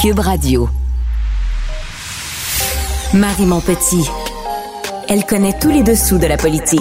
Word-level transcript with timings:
Cube 0.00 0.20
Radio. 0.20 0.66
Marie 3.12 3.44
Montpetit. 3.44 4.08
Elle 5.10 5.26
connaît 5.26 5.52
tous 5.60 5.68
les 5.68 5.82
dessous 5.82 6.16
de 6.16 6.26
la 6.26 6.38
politique. 6.38 6.80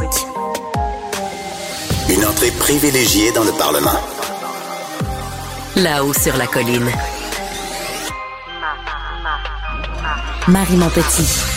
Une 2.09 2.23
entrée 2.23 2.51
privilégiée 2.51 3.33
dans 3.33 3.43
le 3.43 3.51
Parlement. 3.51 3.99
Là-haut 5.75 6.13
sur 6.13 6.37
la 6.37 6.47
colline. 6.47 6.89
Marie 10.47 10.77
Montpetit. 10.77 11.48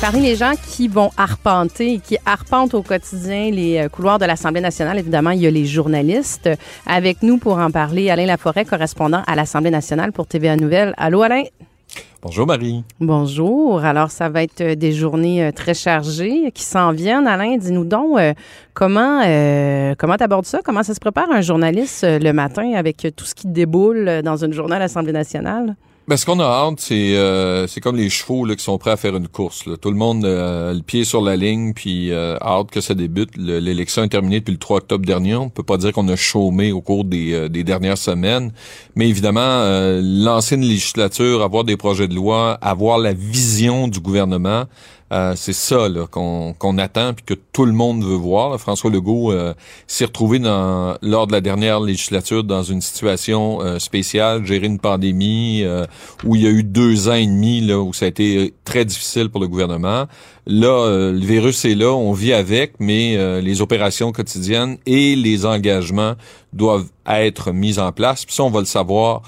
Parmi 0.00 0.22
les 0.22 0.36
gens 0.36 0.52
qui 0.70 0.86
vont 0.86 1.10
arpenter, 1.16 1.98
qui 1.98 2.18
arpentent 2.24 2.74
au 2.74 2.82
quotidien 2.82 3.50
les 3.50 3.78
euh, 3.78 3.88
couloirs 3.88 4.20
de 4.20 4.26
l'Assemblée 4.26 4.60
nationale, 4.60 4.96
évidemment, 4.98 5.30
il 5.30 5.40
y 5.40 5.46
a 5.46 5.50
les 5.50 5.66
journalistes. 5.66 6.48
Avec 6.86 7.22
nous 7.24 7.38
pour 7.38 7.58
en 7.58 7.72
parler, 7.72 8.08
Alain 8.08 8.26
Laforêt, 8.26 8.64
correspondant 8.64 9.22
à 9.26 9.34
l'Assemblée 9.34 9.70
nationale 9.70 10.12
pour 10.12 10.28
TVA 10.28 10.56
Nouvelle. 10.56 10.94
Allô, 10.96 11.22
Alain? 11.22 11.42
Bonjour 12.20 12.48
Marie. 12.48 12.82
Bonjour. 13.00 13.84
Alors, 13.84 14.10
ça 14.10 14.28
va 14.28 14.42
être 14.42 14.60
euh, 14.60 14.74
des 14.74 14.90
journées 14.90 15.44
euh, 15.44 15.52
très 15.52 15.74
chargées 15.74 16.50
qui 16.52 16.64
s'en 16.64 16.90
viennent. 16.90 17.28
Alain, 17.28 17.56
dis-nous 17.56 17.84
donc 17.84 18.18
comment 18.74 19.22
euh, 19.24 19.94
comment 19.96 20.16
t'abordes 20.16 20.46
ça? 20.46 20.60
Comment 20.64 20.82
ça 20.82 20.94
se 20.94 21.00
prépare 21.00 21.30
un 21.30 21.42
journaliste 21.42 22.04
le 22.04 22.32
matin 22.32 22.72
avec 22.74 23.06
tout 23.16 23.24
ce 23.24 23.36
qui 23.36 23.46
déboule 23.46 24.22
dans 24.22 24.44
une 24.44 24.52
journée 24.52 24.76
à 24.76 24.78
l'Assemblée 24.80 25.12
nationale? 25.12 25.76
Ben, 26.08 26.16
ce 26.16 26.24
qu'on 26.24 26.40
a 26.40 26.44
hâte, 26.44 26.80
c'est 26.80 27.18
euh, 27.18 27.66
c'est 27.66 27.82
comme 27.82 27.96
les 27.96 28.08
chevaux 28.08 28.46
là, 28.46 28.56
qui 28.56 28.64
sont 28.64 28.78
prêts 28.78 28.92
à 28.92 28.96
faire 28.96 29.14
une 29.14 29.28
course. 29.28 29.66
Là. 29.66 29.76
Tout 29.76 29.90
le 29.90 29.96
monde 29.96 30.24
euh, 30.24 30.72
le 30.72 30.80
pied 30.80 31.04
sur 31.04 31.20
la 31.20 31.36
ligne, 31.36 31.74
puis 31.74 32.12
euh, 32.12 32.38
hâte 32.40 32.70
que 32.70 32.80
ça 32.80 32.94
débute. 32.94 33.36
L'élection 33.36 34.04
est 34.04 34.08
terminée 34.08 34.38
depuis 34.40 34.52
le 34.52 34.58
3 34.58 34.78
octobre 34.78 35.04
dernier. 35.04 35.36
On 35.36 35.50
peut 35.50 35.62
pas 35.62 35.76
dire 35.76 35.92
qu'on 35.92 36.08
a 36.08 36.16
chômé 36.16 36.72
au 36.72 36.80
cours 36.80 37.04
des, 37.04 37.34
euh, 37.34 37.48
des 37.50 37.62
dernières 37.62 37.98
semaines, 37.98 38.52
mais 38.96 39.06
évidemment, 39.06 39.62
lancer 40.00 40.54
une 40.54 40.62
législature, 40.62 41.42
avoir 41.42 41.64
des 41.64 41.76
projets 41.76 42.08
de 42.08 42.14
loi, 42.14 42.54
avoir 42.62 42.96
la 42.96 43.12
vision 43.12 43.86
du 43.86 44.00
gouvernement, 44.00 44.64
euh, 45.10 45.32
c'est 45.36 45.54
ça 45.54 45.88
qu'on 46.10 46.78
attend 46.78 47.14
puis 47.14 47.24
que 47.24 47.34
tout 47.52 47.64
le 47.64 47.72
monde 47.72 48.04
veut 48.04 48.16
voir. 48.16 48.58
François 48.60 48.90
Legault 48.90 49.32
euh, 49.32 49.54
s'est 49.86 50.04
retrouvé 50.04 50.38
dans, 50.38 50.98
lors 51.00 51.26
de 51.26 51.32
la 51.32 51.40
dernière 51.40 51.80
législature 51.80 52.44
dans 52.44 52.62
une 52.62 52.82
situation 52.82 53.62
euh, 53.62 53.78
spéciale, 53.78 54.44
gérer 54.44 54.66
une 54.66 54.78
pandémie 54.78 55.64
où 56.24 56.36
il 56.36 56.42
y 56.42 56.46
a 56.46 56.50
eu 56.50 56.62
deux 56.62 57.08
ans 57.08 57.14
et 57.14 57.26
demi 57.26 57.60
là, 57.60 57.80
où 57.80 57.92
ça 57.92 58.04
a 58.04 58.08
été 58.08 58.54
très 58.64 58.84
difficile 58.84 59.30
pour 59.30 59.40
le 59.40 59.48
gouvernement. 59.48 60.06
Là, 60.46 61.10
le 61.12 61.24
virus 61.24 61.64
est 61.64 61.74
là, 61.74 61.92
on 61.92 62.12
vit 62.12 62.32
avec, 62.32 62.74
mais 62.78 63.40
les 63.40 63.60
opérations 63.60 64.12
quotidiennes 64.12 64.78
et 64.86 65.16
les 65.16 65.46
engagements 65.46 66.14
doivent 66.52 66.88
être 67.06 67.52
mis 67.52 67.78
en 67.78 67.92
place. 67.92 68.24
Puis 68.24 68.34
ça, 68.34 68.44
on 68.44 68.50
va 68.50 68.60
le 68.60 68.66
savoir 68.66 69.22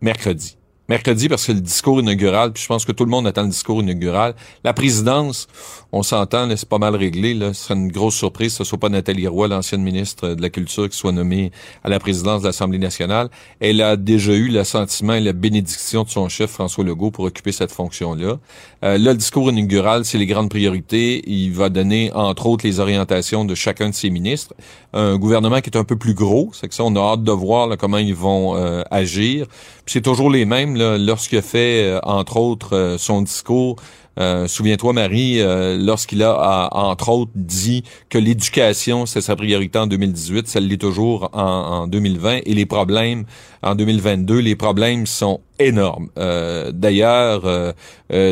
mercredi 0.00 0.56
mercredi 0.90 1.28
parce 1.28 1.46
que 1.46 1.52
le 1.52 1.60
discours 1.60 2.00
inaugural, 2.00 2.52
puis 2.52 2.64
je 2.64 2.68
pense 2.68 2.84
que 2.84 2.90
tout 2.90 3.04
le 3.04 3.10
monde 3.10 3.24
attend 3.24 3.44
le 3.44 3.48
discours 3.48 3.80
inaugural. 3.80 4.34
La 4.64 4.72
présidence, 4.72 5.46
on 5.92 6.02
s'entend, 6.02 6.48
c'est 6.56 6.68
pas 6.68 6.78
mal 6.78 6.96
réglé. 6.96 7.32
Là. 7.32 7.54
Ce 7.54 7.64
serait 7.64 7.74
une 7.74 7.92
grosse 7.92 8.16
surprise 8.16 8.52
que 8.52 8.58
ce 8.58 8.64
soit 8.64 8.78
pas 8.78 8.88
Nathalie 8.88 9.28
Roy, 9.28 9.46
l'ancienne 9.46 9.82
ministre 9.82 10.30
de 10.30 10.42
la 10.42 10.50
Culture, 10.50 10.88
qui 10.88 10.96
soit 10.96 11.12
nommée 11.12 11.52
à 11.84 11.88
la 11.88 12.00
présidence 12.00 12.42
de 12.42 12.48
l'Assemblée 12.48 12.80
nationale. 12.80 13.28
Elle 13.60 13.80
a 13.82 13.96
déjà 13.96 14.32
eu 14.32 14.48
l'assentiment 14.48 15.14
et 15.14 15.20
la 15.20 15.32
bénédiction 15.32 16.02
de 16.02 16.08
son 16.08 16.28
chef, 16.28 16.50
François 16.50 16.82
Legault, 16.82 17.12
pour 17.12 17.24
occuper 17.24 17.52
cette 17.52 17.70
fonction-là. 17.70 18.38
Euh, 18.82 18.98
là, 18.98 19.12
le 19.12 19.16
discours 19.16 19.48
inaugural, 19.50 20.04
c'est 20.04 20.18
les 20.18 20.26
grandes 20.26 20.50
priorités. 20.50 21.22
Il 21.30 21.52
va 21.52 21.68
donner, 21.68 22.10
entre 22.14 22.46
autres, 22.46 22.66
les 22.66 22.80
orientations 22.80 23.44
de 23.44 23.54
chacun 23.54 23.90
de 23.90 23.94
ses 23.94 24.10
ministres. 24.10 24.54
Un 24.92 25.18
gouvernement 25.18 25.60
qui 25.60 25.70
est 25.70 25.76
un 25.76 25.84
peu 25.84 25.96
plus 25.96 26.14
gros, 26.14 26.50
c'est 26.52 26.66
que 26.66 26.74
ça, 26.74 26.82
on 26.82 26.96
a 26.96 27.00
hâte 27.00 27.22
de 27.22 27.32
voir 27.32 27.68
là, 27.68 27.76
comment 27.76 27.98
ils 27.98 28.14
vont 28.14 28.56
euh, 28.56 28.82
agir. 28.90 29.46
Puis 29.84 29.94
c'est 29.94 30.00
toujours 30.00 30.30
les 30.30 30.44
mêmes. 30.44 30.79
Lorsqu'il 30.80 31.38
a 31.38 31.42
fait, 31.42 31.84
euh, 31.84 32.00
entre 32.02 32.36
autres, 32.36 32.74
euh, 32.74 32.98
son 32.98 33.22
discours, 33.22 33.76
euh, 34.18 34.48
souviens-toi, 34.48 34.92
Marie, 34.92 35.40
lorsqu'il 35.78 36.22
a, 36.22 36.68
entre 36.72 37.08
autres, 37.10 37.30
dit 37.34 37.84
que 38.08 38.18
l'éducation, 38.18 39.06
c'est 39.06 39.20
sa 39.20 39.36
priorité 39.36 39.78
en 39.78 39.86
2018, 39.86 40.48
ça 40.48 40.60
l'est 40.60 40.76
toujours 40.76 41.30
en, 41.32 41.42
en, 41.42 41.86
2020, 41.86 42.40
et 42.44 42.54
les 42.54 42.66
problèmes 42.66 43.24
en 43.62 43.74
2022, 43.74 44.38
les 44.38 44.56
problèmes 44.56 45.06
sont 45.06 45.40
énormes. 45.58 46.08
Euh, 46.18 46.72
D'ailleurs, 46.72 47.42
euh, 47.44 47.72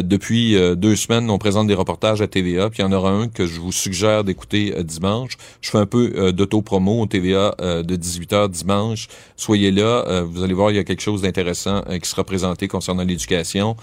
depuis 0.02 0.56
deux 0.76 0.96
semaines, 0.96 1.28
on 1.30 1.38
présente 1.38 1.66
des 1.66 1.74
reportages 1.74 2.22
à 2.22 2.26
TVA, 2.26 2.70
puis 2.70 2.78
il 2.78 2.82
y 2.82 2.88
en 2.88 2.92
aura 2.92 3.10
un 3.10 3.28
que 3.28 3.46
je 3.46 3.60
vous 3.60 3.72
suggère 3.72 4.24
d'écouter 4.24 4.74
dimanche. 4.82 5.32
Je 5.60 5.70
fais 5.70 5.78
un 5.78 5.86
peu 5.86 6.32
d'auto-promo 6.32 7.02
au 7.02 7.06
TVA 7.06 7.54
de 7.60 7.96
18h 7.96 8.48
dimanche. 8.48 9.08
Soyez 9.36 9.70
là, 9.70 10.22
vous 10.22 10.42
allez 10.42 10.54
voir, 10.54 10.70
il 10.70 10.76
y 10.76 10.80
a 10.80 10.84
quelque 10.84 11.02
chose 11.02 11.22
d'intéressant 11.22 11.82
qui 12.02 12.08
sera 12.08 12.24
présenté 12.24 12.66
concernant 12.66 13.04
l'éducation. 13.04 13.76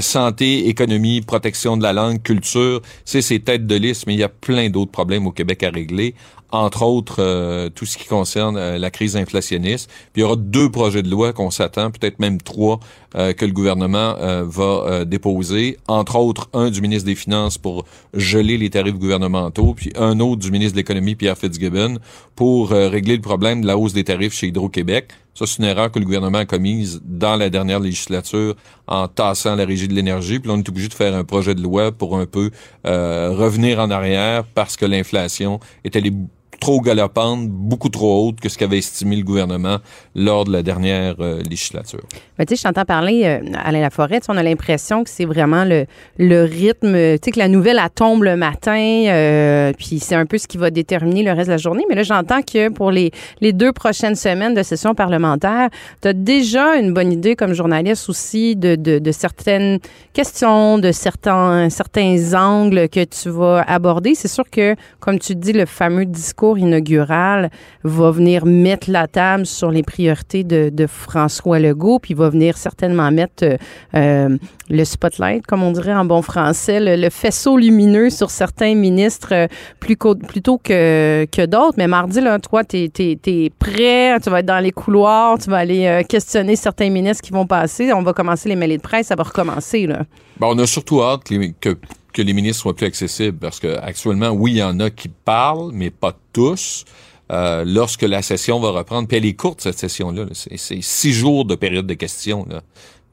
santé, 0.00 0.68
économie, 0.68 1.20
protection 1.20 1.76
de 1.76 1.82
la 1.82 1.92
langue, 1.92 2.22
culture, 2.22 2.80
c'est 3.04 3.22
ces 3.22 3.40
têtes 3.40 3.66
de 3.66 3.74
liste, 3.74 4.06
mais 4.06 4.14
il 4.14 4.20
y 4.20 4.24
a 4.24 4.30
plein 4.30 4.70
d'autres 4.70 4.92
problèmes 4.92 5.26
au 5.26 5.32
Québec 5.32 5.62
à 5.64 5.70
régler 5.70 6.14
entre 6.52 6.82
autres 6.82 7.16
euh, 7.18 7.70
tout 7.70 7.86
ce 7.86 7.96
qui 7.96 8.06
concerne 8.06 8.56
euh, 8.56 8.78
la 8.78 8.90
crise 8.90 9.16
inflationniste. 9.16 9.90
Puis 10.12 10.20
il 10.20 10.20
y 10.20 10.24
aura 10.24 10.36
deux 10.36 10.70
projets 10.70 11.02
de 11.02 11.10
loi 11.10 11.32
qu'on 11.32 11.50
s'attend, 11.50 11.90
peut-être 11.90 12.20
même 12.20 12.40
trois, 12.40 12.78
euh, 13.16 13.32
que 13.32 13.44
le 13.44 13.52
gouvernement 13.52 14.14
va 14.44 15.04
déposer. 15.04 15.78
Entre 15.88 16.16
autres, 16.16 16.48
un 16.52 16.70
du 16.70 16.80
ministre 16.80 17.06
des 17.06 17.14
Finances 17.14 17.56
pour 17.56 17.84
geler 18.14 18.58
les 18.58 18.68
tarifs 18.70 18.98
gouvernementaux, 18.98 19.74
puis 19.74 19.90
un 19.96 20.20
autre 20.20 20.42
du 20.42 20.50
ministre 20.50 20.74
de 20.74 20.78
l'Économie, 20.78 21.14
Pierre 21.14 21.38
Fitzgibbon, 21.38 21.98
pour 22.36 22.70
régler 22.70 23.16
le 23.16 23.22
problème 23.22 23.62
de 23.62 23.66
la 23.66 23.78
hausse 23.78 23.94
des 23.94 24.04
tarifs 24.04 24.34
chez 24.34 24.48
Hydro-Québec. 24.48 25.08
Ça, 25.34 25.46
c'est 25.46 25.58
une 25.58 25.64
erreur 25.64 25.90
que 25.90 25.98
le 25.98 26.04
gouvernement 26.04 26.38
a 26.38 26.44
commise 26.44 27.00
dans 27.04 27.36
la 27.36 27.48
dernière 27.48 27.80
législature 27.80 28.54
en 28.86 29.08
tassant 29.08 29.56
la 29.56 29.64
régie 29.64 29.88
de 29.88 29.94
l'énergie. 29.94 30.38
Puis 30.38 30.48
là, 30.48 30.54
on 30.54 30.58
est 30.58 30.68
obligé 30.68 30.88
de 30.88 30.94
faire 30.94 31.14
un 31.14 31.24
projet 31.24 31.54
de 31.54 31.62
loi 31.62 31.92
pour 31.92 32.18
un 32.18 32.26
peu 32.26 32.50
revenir 32.84 33.80
en 33.80 33.90
arrière 33.90 34.44
parce 34.44 34.76
que 34.76 34.84
l'inflation 34.84 35.58
est 35.84 35.96
allée 35.96 36.12
trop 36.62 36.80
galopante, 36.80 37.48
beaucoup 37.48 37.88
trop 37.88 38.28
haute 38.28 38.38
que 38.38 38.48
ce 38.48 38.56
qu'avait 38.56 38.78
estimé 38.78 39.16
le 39.16 39.24
gouvernement 39.24 39.78
lors 40.14 40.44
de 40.44 40.52
la 40.52 40.62
dernière 40.62 41.16
euh, 41.18 41.42
législature. 41.42 42.04
Mais 42.38 42.46
tu 42.46 42.54
sais, 42.54 42.60
je 42.60 42.62
t'entends 42.68 42.84
parler, 42.84 43.22
euh, 43.24 43.40
Alain 43.64 43.80
Laforêt, 43.80 44.20
on 44.28 44.36
a 44.36 44.44
l'impression 44.44 45.02
que 45.02 45.10
c'est 45.10 45.24
vraiment 45.24 45.64
le, 45.64 45.86
le 46.18 46.44
rythme, 46.44 46.92
tu 46.92 47.18
sais, 47.24 47.30
que 47.32 47.38
la 47.40 47.48
nouvelle, 47.48 47.80
elle 47.82 47.90
tombe 47.90 48.22
le 48.22 48.36
matin, 48.36 48.78
euh, 49.08 49.72
puis 49.76 49.98
c'est 49.98 50.14
un 50.14 50.24
peu 50.24 50.38
ce 50.38 50.46
qui 50.46 50.56
va 50.56 50.70
déterminer 50.70 51.24
le 51.24 51.32
reste 51.32 51.48
de 51.48 51.54
la 51.54 51.58
journée. 51.58 51.84
Mais 51.88 51.96
là, 51.96 52.04
j'entends 52.04 52.42
que 52.42 52.68
pour 52.68 52.92
les, 52.92 53.10
les 53.40 53.52
deux 53.52 53.72
prochaines 53.72 54.14
semaines 54.14 54.54
de 54.54 54.62
session 54.62 54.94
parlementaire, 54.94 55.68
tu 56.00 56.06
as 56.06 56.12
déjà 56.12 56.76
une 56.76 56.94
bonne 56.94 57.12
idée 57.12 57.34
comme 57.34 57.54
journaliste 57.54 58.08
aussi 58.08 58.54
de, 58.54 58.76
de, 58.76 59.00
de 59.00 59.12
certaines 59.12 59.80
questions, 60.12 60.78
de 60.78 60.92
certains, 60.92 61.70
certains 61.70 62.34
angles 62.34 62.88
que 62.88 63.02
tu 63.02 63.30
vas 63.30 63.62
aborder. 63.62 64.14
C'est 64.14 64.28
sûr 64.28 64.48
que, 64.48 64.76
comme 65.00 65.18
tu 65.18 65.34
dis, 65.34 65.52
le 65.52 65.66
fameux 65.66 66.04
discours 66.04 66.51
inaugural 66.58 67.50
va 67.84 68.10
venir 68.10 68.46
mettre 68.46 68.90
la 68.90 69.06
table 69.06 69.46
sur 69.46 69.70
les 69.70 69.82
priorités 69.82 70.44
de, 70.44 70.86
François 70.86 71.58
Legault, 71.58 71.98
puis 71.98 72.14
va 72.14 72.28
venir 72.28 72.56
certainement 72.56 73.10
mettre 73.10 73.44
euh, 73.44 73.56
euh, 73.94 74.36
le 74.68 74.84
spotlight, 74.84 75.46
comme 75.46 75.62
on 75.62 75.70
dirait 75.70 75.94
en 75.94 76.04
bon 76.04 76.22
français, 76.22 76.96
le, 76.96 77.10
faisceau 77.10 77.56
lumineux 77.56 78.10
sur 78.10 78.30
certains 78.30 78.74
ministres 78.74 79.32
euh, 79.32 79.46
plus 79.78 79.96
plutôt 79.96 80.58
que, 80.58 81.26
que 81.30 81.46
d'autres. 81.46 81.74
Mais 81.76 81.86
mardi, 81.86 82.20
là, 82.20 82.38
toi, 82.38 82.64
tu 82.64 82.76
es, 82.78 83.50
prêt, 83.58 84.18
tu 84.20 84.30
vas 84.30 84.40
être 84.40 84.46
dans 84.46 84.62
les 84.62 84.72
couloirs, 84.72 85.38
tu 85.38 85.50
vas 85.50 85.58
aller 85.58 86.02
questionner 86.08 86.56
certains 86.56 86.90
ministres 86.90 87.22
qui 87.22 87.32
vont 87.32 87.46
passer. 87.46 87.92
On 87.92 88.02
va 88.02 88.12
commencer 88.12 88.48
les 88.48 88.56
mêlées 88.56 88.78
de 88.78 88.82
presse, 88.82 89.08
ça 89.08 89.14
va 89.14 89.22
recommencer. 89.22 89.86
Là. 89.86 90.04
on 90.40 90.58
a 90.58 90.66
surtout 90.66 91.02
hâte 91.02 91.22
que 91.60 91.76
que 92.12 92.22
les 92.22 92.32
ministres 92.32 92.62
soient 92.62 92.76
plus 92.76 92.86
accessibles 92.86 93.38
parce 93.38 93.60
que 93.60 93.78
actuellement, 93.78 94.30
oui, 94.30 94.52
il 94.52 94.58
y 94.58 94.62
en 94.62 94.78
a 94.80 94.90
qui 94.90 95.08
parlent, 95.08 95.70
mais 95.72 95.90
pas 95.90 96.16
tous. 96.32 96.84
Euh, 97.30 97.64
lorsque 97.66 98.02
la 98.02 98.20
session 98.20 98.60
va 98.60 98.70
reprendre, 98.70 99.08
puis 99.08 99.16
elle 99.16 99.24
est 99.24 99.32
courte 99.34 99.62
cette 99.62 99.78
session-là, 99.78 100.26
c'est 100.32 100.82
six 100.82 101.12
jours 101.12 101.46
de 101.46 101.54
période 101.54 101.86
de 101.86 101.94
questions. 101.94 102.46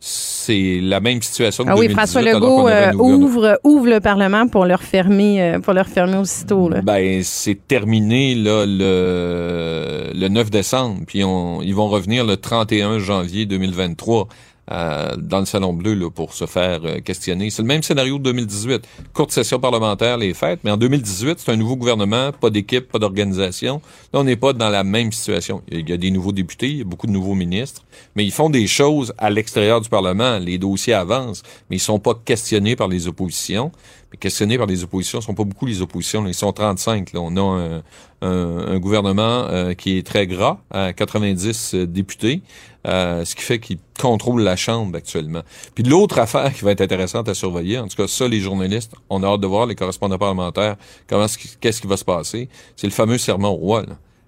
C'est 0.02 0.80
la 0.82 1.00
même 1.00 1.22
situation 1.22 1.64
que 1.64 1.70
ah 1.70 1.76
oui, 1.78 1.90
François 1.90 2.22
Legault 2.22 2.68
euh, 2.68 2.94
ouvre, 2.94 3.60
ouvre 3.64 3.88
le 3.88 4.00
Parlement 4.00 4.48
pour 4.48 4.66
leur 4.66 4.82
fermer, 4.82 5.42
euh, 5.42 5.60
pour 5.60 5.74
leur 5.74 5.88
fermer 5.88 6.18
aussitôt. 6.18 6.70
Là. 6.70 6.82
Ben, 6.82 7.22
c'est 7.24 7.68
terminé 7.68 8.36
là, 8.36 8.66
le, 8.66 10.12
le 10.14 10.28
9 10.28 10.50
décembre, 10.50 11.02
puis 11.06 11.24
on, 11.24 11.62
ils 11.62 11.76
vont 11.76 11.88
revenir 11.88 12.26
le 12.26 12.38
31 12.38 13.00
janvier 13.00 13.46
2023. 13.46 14.28
Euh, 14.72 15.16
dans 15.18 15.40
le 15.40 15.46
Salon 15.46 15.74
Bleu 15.74 15.96
là, 15.96 16.12
pour 16.12 16.34
se 16.34 16.46
faire 16.46 16.82
euh, 16.84 17.00
questionner. 17.00 17.50
C'est 17.50 17.64
le 17.64 17.68
même 17.68 17.82
scénario 17.82 18.20
de 18.20 18.24
2018. 18.24 18.88
Courte 19.14 19.32
session 19.32 19.60
parlementaire, 19.60 20.18
les 20.18 20.36
fêtes, 20.36 20.60
mais 20.64 20.70
en 20.70 20.78
2018, 20.78 21.40
c'est 21.40 21.52
un 21.52 21.56
nouveau 21.56 21.76
gouvernement, 21.76 22.32
pas 22.32 22.52
d'équipe, 22.52 22.92
pas 22.92 23.00
d'organisation. 23.00 23.82
Là, 24.14 24.20
on 24.20 24.24
n'est 24.24 24.36
pas 24.36 24.54
dans 24.54 24.70
la 24.70 24.84
même 24.84 25.12
situation. 25.12 25.64
Il 25.72 25.90
y 25.90 25.94
a 25.94 25.98
des 25.98 26.12
nouveaux 26.12 26.34
députés, 26.34 26.70
il 26.70 26.78
y 26.78 26.82
a 26.82 26.84
beaucoup 26.84 27.08
de 27.08 27.12
nouveaux 27.12 27.34
ministres, 27.34 27.84
mais 28.16 28.24
ils 28.26 28.32
font 28.32 28.52
des 28.52 28.68
choses 28.68 29.12
à 29.18 29.32
l'extérieur 29.32 29.82
du 29.82 29.90
Parlement. 29.90 30.38
Les 30.38 30.60
dossiers 30.60 30.94
avancent, 30.94 31.42
mais 31.70 31.78
ils 31.78 31.82
sont 31.82 32.00
pas 32.00 32.14
questionnés 32.14 32.76
par 32.76 32.88
les 32.88 33.08
oppositions. 33.08 33.72
mais 34.12 34.18
questionnés 34.18 34.60
par 34.60 34.68
les 34.68 34.84
oppositions. 34.84 35.20
Ce 35.20 35.26
sont 35.26 35.34
pas 35.34 35.46
beaucoup 35.46 35.66
les 35.66 35.82
oppositions. 35.82 36.28
Ils 36.28 36.34
sont 36.36 36.54
35. 36.54 37.14
Là. 37.14 37.22
On 37.22 37.36
a 37.38 37.82
un, 38.22 38.80
gouvernement 38.80 39.48
euh, 39.50 39.74
qui 39.74 39.98
est 39.98 40.06
très 40.06 40.28
gras, 40.28 40.60
à 40.72 40.94
90 40.94 41.74
euh, 41.74 41.86
députés, 41.86 42.42
euh, 42.88 43.26
ce 43.26 43.36
qui 43.36 43.42
fait 43.42 43.60
qu'il 43.60 43.78
contrôle 44.00 44.42
la 44.42 44.56
Chambre 44.56 44.98
actuellement. 44.98 45.42
Puis 45.76 45.84
l'autre 45.84 46.20
affaire 46.20 46.54
qui 46.54 46.64
va 46.64 46.72
être 46.72 46.82
intéressante 46.82 47.28
à 47.30 47.34
surveiller, 47.34 47.80
en 47.80 47.88
tout 47.88 47.98
cas 47.98 48.08
ça, 48.08 48.28
les 48.28 48.40
journalistes, 48.40 48.94
on 49.10 49.24
a 49.24 49.28
hâte 49.28 49.42
de 49.42 49.48
voir, 49.48 49.66
les 49.66 49.76
correspondants 49.76 50.18
parlementaires, 50.18 50.76
comment 51.08 51.26
qu'est-ce 51.60 51.82
qui 51.82 51.88
va 51.88 51.98
se 51.98 52.06
passer, 52.06 52.50
c'est 52.76 52.88
le 52.88 52.94
fameux 52.94 53.18
serment 53.18 53.52
au 53.52 53.56
roi. 53.56 53.86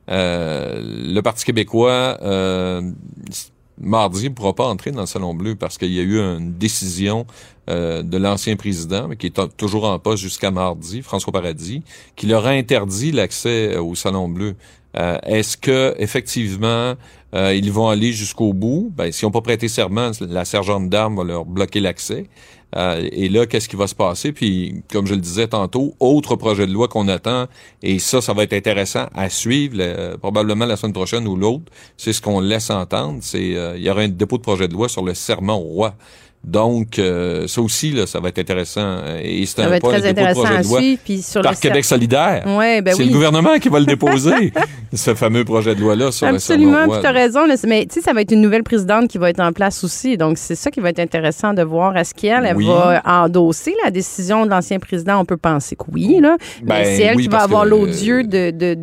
le 0.07 1.21
Parti 1.21 1.45
québécois 1.45 2.18
mardi, 3.81 4.30
ne 4.30 4.33
pourra 4.33 4.53
pas 4.53 4.68
entrer 4.68 4.92
dans 4.92 5.01
le 5.01 5.07
Salon 5.07 5.33
Bleu 5.33 5.56
parce 5.56 5.77
qu'il 5.77 5.92
y 5.92 6.00
a 6.00 6.03
eu 6.03 6.19
une 6.19 6.53
décision 6.53 7.25
euh, 7.69 8.03
de 8.03 8.18
l'ancien 8.18 8.56
président, 8.56 9.07
mais 9.07 9.18
qui 9.18 9.27
est 9.27 9.57
toujours 9.57 9.86
en 9.86 10.00
poste 10.00 10.21
jusqu'à 10.21 10.51
mardi, 10.51 11.01
François 11.01 11.33
Paradis, 11.33 11.83
qui 12.15 12.27
leur 12.27 12.45
a 12.45 12.51
interdit 12.51 13.12
l'accès 13.12 13.77
au 13.77 13.95
Salon 13.95 14.30
Bleu. 14.30 14.56
Euh, 14.98 15.18
est-ce 15.26 15.56
que 15.58 15.96
effectivement 15.98 16.96
euh, 17.34 17.56
ils 17.56 17.72
vont 17.72 17.88
aller 17.88 18.12
jusqu'au 18.12 18.54
bout? 18.54 18.92
Ben, 18.96 19.12
s'ils 19.12 19.26
n'ont 19.26 19.32
pas 19.32 19.42
prêté 19.42 19.68
serment, 19.68 20.12
la 20.20 20.46
sergente 20.46 20.90
d'armes 20.90 21.18
va 21.18 21.24
leur 21.24 21.46
bloquer 21.46 21.80
l'accès. 21.80 22.28
Euh, 22.76 23.08
et 23.12 23.28
là, 23.28 23.46
qu'est-ce 23.46 23.68
qui 23.68 23.76
va 23.76 23.88
se 23.88 23.96
passer? 23.96 24.32
Puis, 24.32 24.82
comme 24.92 25.06
je 25.06 25.14
le 25.14 25.20
disais 25.20 25.48
tantôt, 25.48 25.94
autre 26.00 26.38
projet 26.38 26.66
de 26.66 26.72
loi 26.72 26.88
qu'on 26.88 27.10
attend, 27.10 27.48
et 27.84 28.00
ça, 28.00 28.22
ça 28.22 28.34
va 28.34 28.44
être 28.44 28.54
intéressant 28.54 29.08
à 29.14 29.30
suivre, 29.30 30.16
probablement 30.18 30.66
la 30.66 30.78
semaine 30.78 30.94
prochaine 30.94 31.28
ou 31.28 31.36
l'autre, 31.36 31.66
c'est 31.98 32.14
ce 32.14 32.22
qu'on 32.22 32.40
laisse 32.40 32.70
entendre, 32.70 33.20
c'est 33.22 33.76
il 33.76 33.82
y 33.82 33.90
aura 33.90 34.02
un 34.02 34.08
dépôt 34.08 34.38
de 34.38 34.44
projet 34.44 34.70
de 34.70 34.74
loi 34.74 34.88
sur 34.88 35.04
le 35.04 35.14
serment 35.14 35.58
au 35.58 35.66
roi. 35.66 35.96
Donc, 36.44 36.98
euh, 36.98 37.46
ça 37.48 37.62
aussi, 37.62 37.92
là, 37.92 38.08
ça 38.08 38.20
va 38.20 38.30
être 38.30 38.40
intéressant. 38.40 38.98
Et 39.22 39.46
c'est 39.46 39.62
un, 39.62 39.70
pas 39.70 39.80
très 39.80 40.08
intéressant 40.08 40.42
projet 40.42 40.64
de 40.64 40.68
loi 40.68 40.80
suivre, 40.80 41.02
puis 41.04 41.22
sur 41.22 41.42
par 41.42 41.60
Québec 41.60 41.86
solidaire. 41.86 42.44
Ouais, 42.48 42.82
ben 42.82 42.96
c'est 42.96 43.06
le 43.06 43.12
gouvernement 43.12 43.60
qui 43.60 43.70
va 43.70 43.80
le 43.80 43.86
déposer, 43.92 44.52
ce 44.92 45.14
fameux 45.14 45.46
projet 45.46 45.76
de 45.76 45.82
loi-là 45.82 46.12
sur 46.12 46.26
Absolument, 46.28 46.72
le 46.72 46.78
Absolument, 46.78 47.02
tu 47.02 47.08
as 47.08 47.12
raison. 47.12 47.42
mais 47.68 47.86
tu 47.86 47.96
sais, 47.96 48.02
ça 48.02 48.14
va 48.14 48.22
être 48.22 48.32
une 48.32 48.42
nouvelle 48.42 48.64
présidente 48.64 49.08
qui 49.08 49.20
va 49.20 49.30
être 49.30 49.40
en 49.40 49.52
place 49.52 49.84
aussi. 49.84 50.18
Donc, 50.18 50.40
c'est 50.40 50.56
ça 50.56 50.72
qui 50.72 50.80
va 50.80 50.90
être 50.90 51.00
intéressant 51.00 51.54
de 51.54 51.62
voir. 51.62 51.96
Est-ce 51.96 52.16
qu'elle 52.16 52.46
elle 52.46 52.66
va 52.66 53.02
endosser 53.06 53.76
la 53.84 53.92
décision 53.92 54.44
de 54.46 54.50
l'ancien 54.50 54.80
président? 54.80 55.20
On 55.20 55.26
peut 55.26 55.38
penser 55.38 55.76
que 55.76 55.84
oui, 55.92 56.18
là. 56.20 56.38
mais 56.64 56.68
ben 56.68 56.86
c'est 56.86 57.04
elle 57.04 57.18
qui 57.18 57.28
va 57.28 57.44
avoir 57.44 57.66
l'odieux 57.66 58.24
d'indiquer 58.24 58.52
de, 58.52 58.76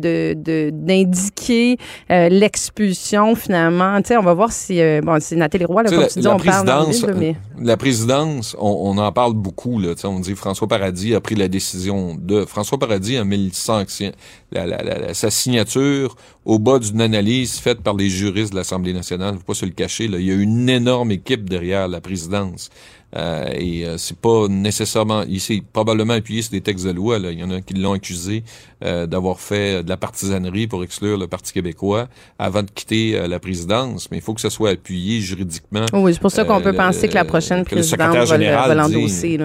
de, 0.71 1.75
de, 1.75 2.13
euh, 2.13 2.29
l'expulsion, 2.29 3.35
finalement. 3.35 3.97
Tu 4.01 4.09
sais, 4.09 4.17
on 4.17 4.23
va 4.23 4.33
voir 4.33 4.53
si... 4.53 4.79
Euh, 4.79 5.01
bon, 5.01 5.17
c'est 5.19 5.35
Nathalie 5.35 5.65
Roy, 5.65 5.83
là, 5.83 5.89
comme 5.89 6.07
tu 6.07 6.19
dis, 6.19 6.27
on 6.27 6.39
parle 6.39 6.65
dans 6.65 6.87
le 6.87 7.13
mais 7.19 7.35
la 7.61 7.77
présidence, 7.77 8.55
on, 8.59 8.97
en 8.97 9.11
parle 9.11 9.33
beaucoup. 9.33 9.79
Là, 9.79 9.93
on 10.05 10.19
dit 10.19 10.35
François 10.35 10.67
Paradis 10.67 11.13
a 11.15 11.21
pris 11.21 11.35
la 11.35 11.47
décision 11.47 12.15
de... 12.19 12.45
François 12.45 12.77
Paradis 12.77 13.17
a 13.17 13.23
mis 13.23 13.51
sa 13.53 15.31
signature 15.31 16.15
au 16.45 16.59
bas 16.59 16.79
d'une 16.79 17.01
analyse 17.01 17.59
faite 17.59 17.81
par 17.81 17.95
les 17.95 18.09
juristes 18.09 18.51
de 18.51 18.57
l'Assemblée 18.57 18.93
nationale. 18.93 19.35
Il 19.35 19.39
faut 19.39 19.45
pas 19.45 19.53
se 19.53 19.65
le 19.65 19.71
cacher. 19.71 20.05
Il 20.05 20.21
y 20.21 20.31
a 20.31 20.35
une 20.35 20.69
énorme 20.69 21.11
équipe 21.11 21.49
derrière 21.49 21.87
la 21.87 22.01
présidence. 22.01 22.69
Euh, 23.15 23.49
et 23.55 23.85
euh, 23.85 23.97
c'est 23.97 24.17
pas 24.17 24.47
nécessairement, 24.47 25.23
il 25.27 25.39
s'est 25.39 25.63
probablement 25.73 26.13
appuyé 26.13 26.41
sur 26.41 26.51
des 26.51 26.61
textes 26.61 26.85
de 26.85 26.91
loi. 26.91 27.19
Là. 27.19 27.31
Il 27.31 27.39
y 27.39 27.43
en 27.43 27.51
a 27.51 27.61
qui 27.61 27.73
l'ont 27.73 27.93
accusé 27.93 28.43
euh, 28.83 29.07
d'avoir 29.07 29.39
fait 29.39 29.83
de 29.83 29.89
la 29.89 29.97
partisanerie 29.97 30.67
pour 30.67 30.83
exclure 30.83 31.17
le 31.17 31.27
Parti 31.27 31.53
québécois 31.53 32.07
avant 32.37 32.63
de 32.63 32.69
quitter 32.69 33.27
la 33.27 33.39
présidence. 33.39 34.09
Mais 34.11 34.17
il 34.17 34.23
faut 34.23 34.33
que 34.33 34.41
ça 34.41 34.49
soit 34.49 34.71
appuyé 34.71 35.21
juridiquement. 35.21 35.85
Oui, 35.93 36.13
c'est 36.13 36.21
pour 36.21 36.31
ça 36.31 36.45
qu'on 36.45 36.61
peut 36.61 36.73
penser 36.73 37.07
que 37.07 37.15
la 37.15 37.25
prochaine 37.25 37.65
présidente 37.65 38.15
va 38.15 38.75
l'endosser. 38.75 39.39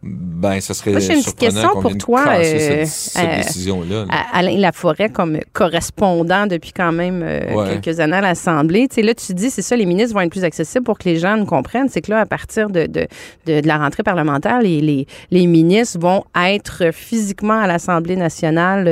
Ben, 0.00 0.60
ça 0.60 0.74
serait. 0.74 1.00
j'ai 1.00 1.14
une 1.14 1.22
petite 1.22 1.38
question 1.38 1.80
pour 1.80 1.98
toi. 1.98 2.24
Euh, 2.28 2.84
cette, 2.86 3.24
euh, 3.24 3.36
décision-là. 3.38 4.06
Alain 4.32 4.56
Laforêt, 4.56 5.08
comme 5.08 5.40
correspondant 5.52 6.46
depuis 6.46 6.70
quand 6.70 6.92
même 6.92 7.24
euh, 7.24 7.66
quelques 7.66 7.98
années 7.98 8.18
à 8.18 8.20
l'Assemblée. 8.20 8.86
Tu 8.86 8.96
sais, 8.96 9.02
là, 9.02 9.12
tu 9.14 9.34
dis, 9.34 9.50
c'est 9.50 9.62
ça, 9.62 9.74
les 9.74 9.86
ministres 9.86 10.14
vont 10.14 10.20
être 10.20 10.30
plus 10.30 10.44
accessibles 10.44 10.84
pour 10.84 10.98
que 10.98 11.08
les 11.08 11.18
gens 11.18 11.36
nous 11.36 11.46
comprennent. 11.46 11.88
C'est 11.88 12.00
que 12.00 12.12
là, 12.12 12.20
à 12.20 12.26
partir 12.26 12.70
de, 12.70 12.86
de, 12.86 13.08
de, 13.46 13.66
la 13.66 13.78
rentrée 13.78 14.04
parlementaire, 14.04 14.60
les, 14.60 14.80
les, 14.80 15.08
les, 15.32 15.48
ministres 15.48 15.98
vont 15.98 16.22
être 16.40 16.92
physiquement 16.92 17.58
à 17.58 17.66
l'Assemblée 17.66 18.14
nationale. 18.14 18.84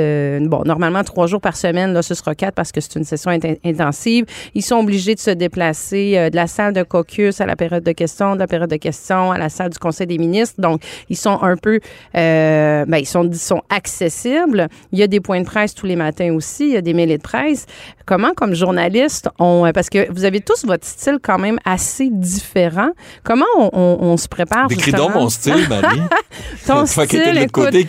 bon, 0.45 0.63
normalement, 0.65 1.05
trois 1.05 1.27
jours 1.27 1.39
par 1.39 1.55
semaine. 1.55 1.93
Là, 1.93 2.01
ce 2.01 2.15
sera 2.15 2.35
quatre 2.35 2.55
parce 2.55 2.73
que 2.73 2.81
c'est 2.81 2.95
une 2.97 3.05
session 3.05 3.31
intensive. 3.63 4.25
Ils 4.55 4.61
sont 4.61 4.79
obligés 4.79 5.15
de 5.15 5.21
se 5.21 5.31
déplacer 5.31 6.29
de 6.29 6.35
la 6.35 6.47
salle 6.47 6.73
de 6.73 6.83
caucus 6.83 7.39
à 7.39 7.45
la 7.45 7.55
période 7.55 7.83
de 7.83 7.93
questions, 7.93 8.35
de 8.35 8.39
la 8.39 8.47
période 8.47 8.69
de 8.69 8.75
questions 8.75 9.31
à 9.31 9.37
la 9.37 9.47
salle 9.47 9.69
du 9.69 9.79
Conseil 9.79 10.07
des 10.07 10.17
ministres. 10.17 10.59
Donc, 10.59 10.81
ils 11.09 11.17
sont 11.17 11.41
un 11.41 11.57
peu, 11.57 11.79
euh, 12.15 12.85
ben, 12.85 12.97
ils 12.97 13.05
sont, 13.05 13.29
sont 13.33 13.61
accessibles. 13.69 14.67
Il 14.91 14.99
y 14.99 15.03
a 15.03 15.07
des 15.07 15.19
points 15.19 15.41
de 15.41 15.45
presse 15.45 15.73
tous 15.73 15.85
les 15.85 15.95
matins 15.95 16.33
aussi. 16.33 16.65
Il 16.65 16.73
y 16.73 16.77
a 16.77 16.81
des 16.81 16.93
mêlées 16.93 17.17
de 17.17 17.23
presse. 17.23 17.65
Comment, 18.05 18.31
comme 18.33 18.53
journaliste, 18.53 19.29
on, 19.37 19.65
euh, 19.65 19.71
parce 19.73 19.89
que 19.89 20.11
vous 20.11 20.23
avez 20.23 20.39
tous 20.39 20.65
votre 20.65 20.85
style 20.85 21.19
quand 21.21 21.37
même 21.37 21.59
assez 21.65 22.09
différent. 22.09 22.91
Comment 23.23 23.45
on, 23.57 24.15
se 24.17 24.27
prépare 24.27 24.67
Décris 24.67 24.93
donc 24.93 25.13
mon 25.13 25.29
style, 25.29 25.67
Marie. 25.69 25.99
Ton 26.65 26.85
style, 26.85 27.07
qui 27.07 27.17
de 27.17 27.37
l'autre 27.37 27.51
côté 27.51 27.85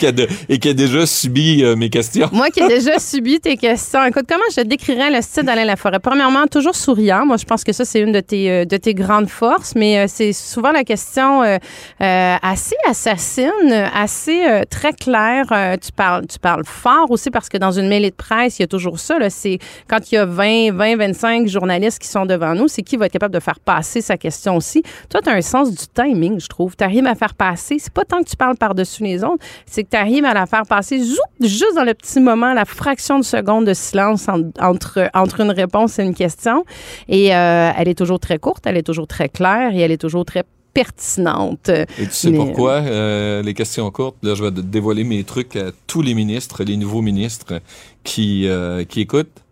et 0.48 0.58
qui 0.58 0.68
a, 0.68 0.74
déjà 0.74 1.06
subi 1.06 1.62
euh, 1.62 1.76
mes 1.76 1.88
questions. 1.88 2.28
Moi 2.32 2.50
qui 2.50 2.60
ai 2.60 2.68
déjà 2.68 2.98
subi 2.98 3.40
tes 3.40 3.56
questions. 3.56 4.04
Écoute, 4.04 4.24
comment 4.28 4.42
je 4.54 4.62
décrirais 4.62 5.10
le 5.10 5.22
style 5.22 5.44
d'Alain 5.44 5.64
Laforêt? 5.64 6.00
Premièrement, 6.00 6.46
toujours 6.46 6.74
souriant. 6.74 7.24
Moi, 7.24 7.36
je 7.36 7.44
pense 7.44 7.62
que 7.62 7.72
ça, 7.72 7.84
c'est 7.84 8.00
une 8.00 8.12
de 8.12 8.20
tes, 8.20 8.66
de 8.66 8.76
tes 8.76 8.94
grandes 8.94 9.28
forces, 9.28 9.74
mais 9.76 10.08
c'est 10.08 10.32
souvent 10.32 10.72
la 10.72 10.84
question 10.84 11.42
assez 12.00 12.74
assassine, 12.98 13.72
assez 13.94 14.44
euh, 14.44 14.62
très 14.68 14.92
claire. 14.92 15.46
Euh, 15.52 15.76
tu 15.76 15.92
parles, 15.92 16.26
tu 16.26 16.38
parles 16.38 16.64
fort 16.64 17.10
aussi 17.10 17.30
parce 17.30 17.48
que 17.48 17.56
dans 17.56 17.70
une 17.70 17.88
mêlée 17.88 18.10
de 18.10 18.16
presse, 18.16 18.58
il 18.58 18.62
y 18.62 18.64
a 18.64 18.66
toujours 18.66 18.98
ça. 18.98 19.18
C'est 19.30 19.58
quand 19.88 20.10
il 20.10 20.16
y 20.16 20.18
a 20.18 20.24
20, 20.24 20.72
20, 20.72 20.96
25 20.96 21.46
journalistes 21.46 22.00
qui 22.00 22.08
sont 22.08 22.26
devant 22.26 22.54
nous, 22.54 22.66
c'est 22.66 22.82
qui 22.82 22.96
va 22.96 23.06
être 23.06 23.12
capable 23.12 23.34
de 23.34 23.40
faire 23.40 23.60
passer 23.60 24.00
sa 24.00 24.16
question 24.16 24.56
aussi. 24.56 24.82
Toi, 25.10 25.20
tu 25.22 25.30
as 25.30 25.34
un 25.34 25.42
sens 25.42 25.70
du 25.70 25.86
timing, 25.94 26.40
je 26.40 26.48
trouve. 26.48 26.76
Tu 26.76 26.82
arrives 26.82 27.06
à 27.06 27.14
faire 27.14 27.34
passer. 27.34 27.76
C'est 27.78 27.92
pas 27.92 28.04
tant 28.04 28.22
que 28.22 28.28
tu 28.28 28.36
parles 28.36 28.56
par-dessus 28.56 29.04
les 29.04 29.22
autres, 29.22 29.44
c'est 29.66 29.84
que 29.84 29.90
tu 29.90 29.96
arrives 29.96 30.24
à 30.24 30.34
la 30.34 30.46
faire 30.46 30.64
passer 30.66 30.98
juste 31.40 31.74
dans 31.76 31.84
le 31.84 31.94
petit 31.94 32.20
moment, 32.20 32.52
la 32.52 32.64
fraction 32.64 33.18
de 33.18 33.24
seconde 33.24 33.66
de 33.66 33.74
silence 33.74 34.26
entre, 34.28 35.08
entre 35.14 35.40
une 35.40 35.52
réponse 35.52 35.98
et 35.98 36.02
une 36.02 36.14
question. 36.14 36.64
Et 37.08 37.34
euh, 37.34 37.70
elle 37.76 37.88
est 37.88 37.98
toujours 37.98 38.18
très 38.18 38.38
courte, 38.38 38.64
elle 38.66 38.76
est 38.76 38.82
toujours 38.82 39.06
très 39.06 39.28
claire 39.28 39.72
et 39.72 39.80
elle 39.80 39.92
est 39.92 40.00
toujours 40.00 40.24
très 40.24 40.42
pertinente. 40.74 41.68
Et 41.68 41.86
tu 42.06 42.12
sais 42.12 42.32
pourquoi? 42.32 42.74
Euh, 42.74 43.42
les 43.42 43.54
questions 43.54 43.90
courtes, 43.90 44.16
là, 44.22 44.34
je 44.34 44.44
vais 44.44 44.50
dévoiler 44.50 45.04
mes 45.04 45.24
trucs 45.24 45.56
à 45.56 45.70
tous 45.86 46.02
les 46.02 46.14
ministres, 46.14 46.64
les 46.64 46.76
nouveaux 46.76 47.02
ministres 47.02 47.60
qui, 48.04 48.46
euh, 48.46 48.84
qui 48.84 49.00
écoutent. 49.00 49.42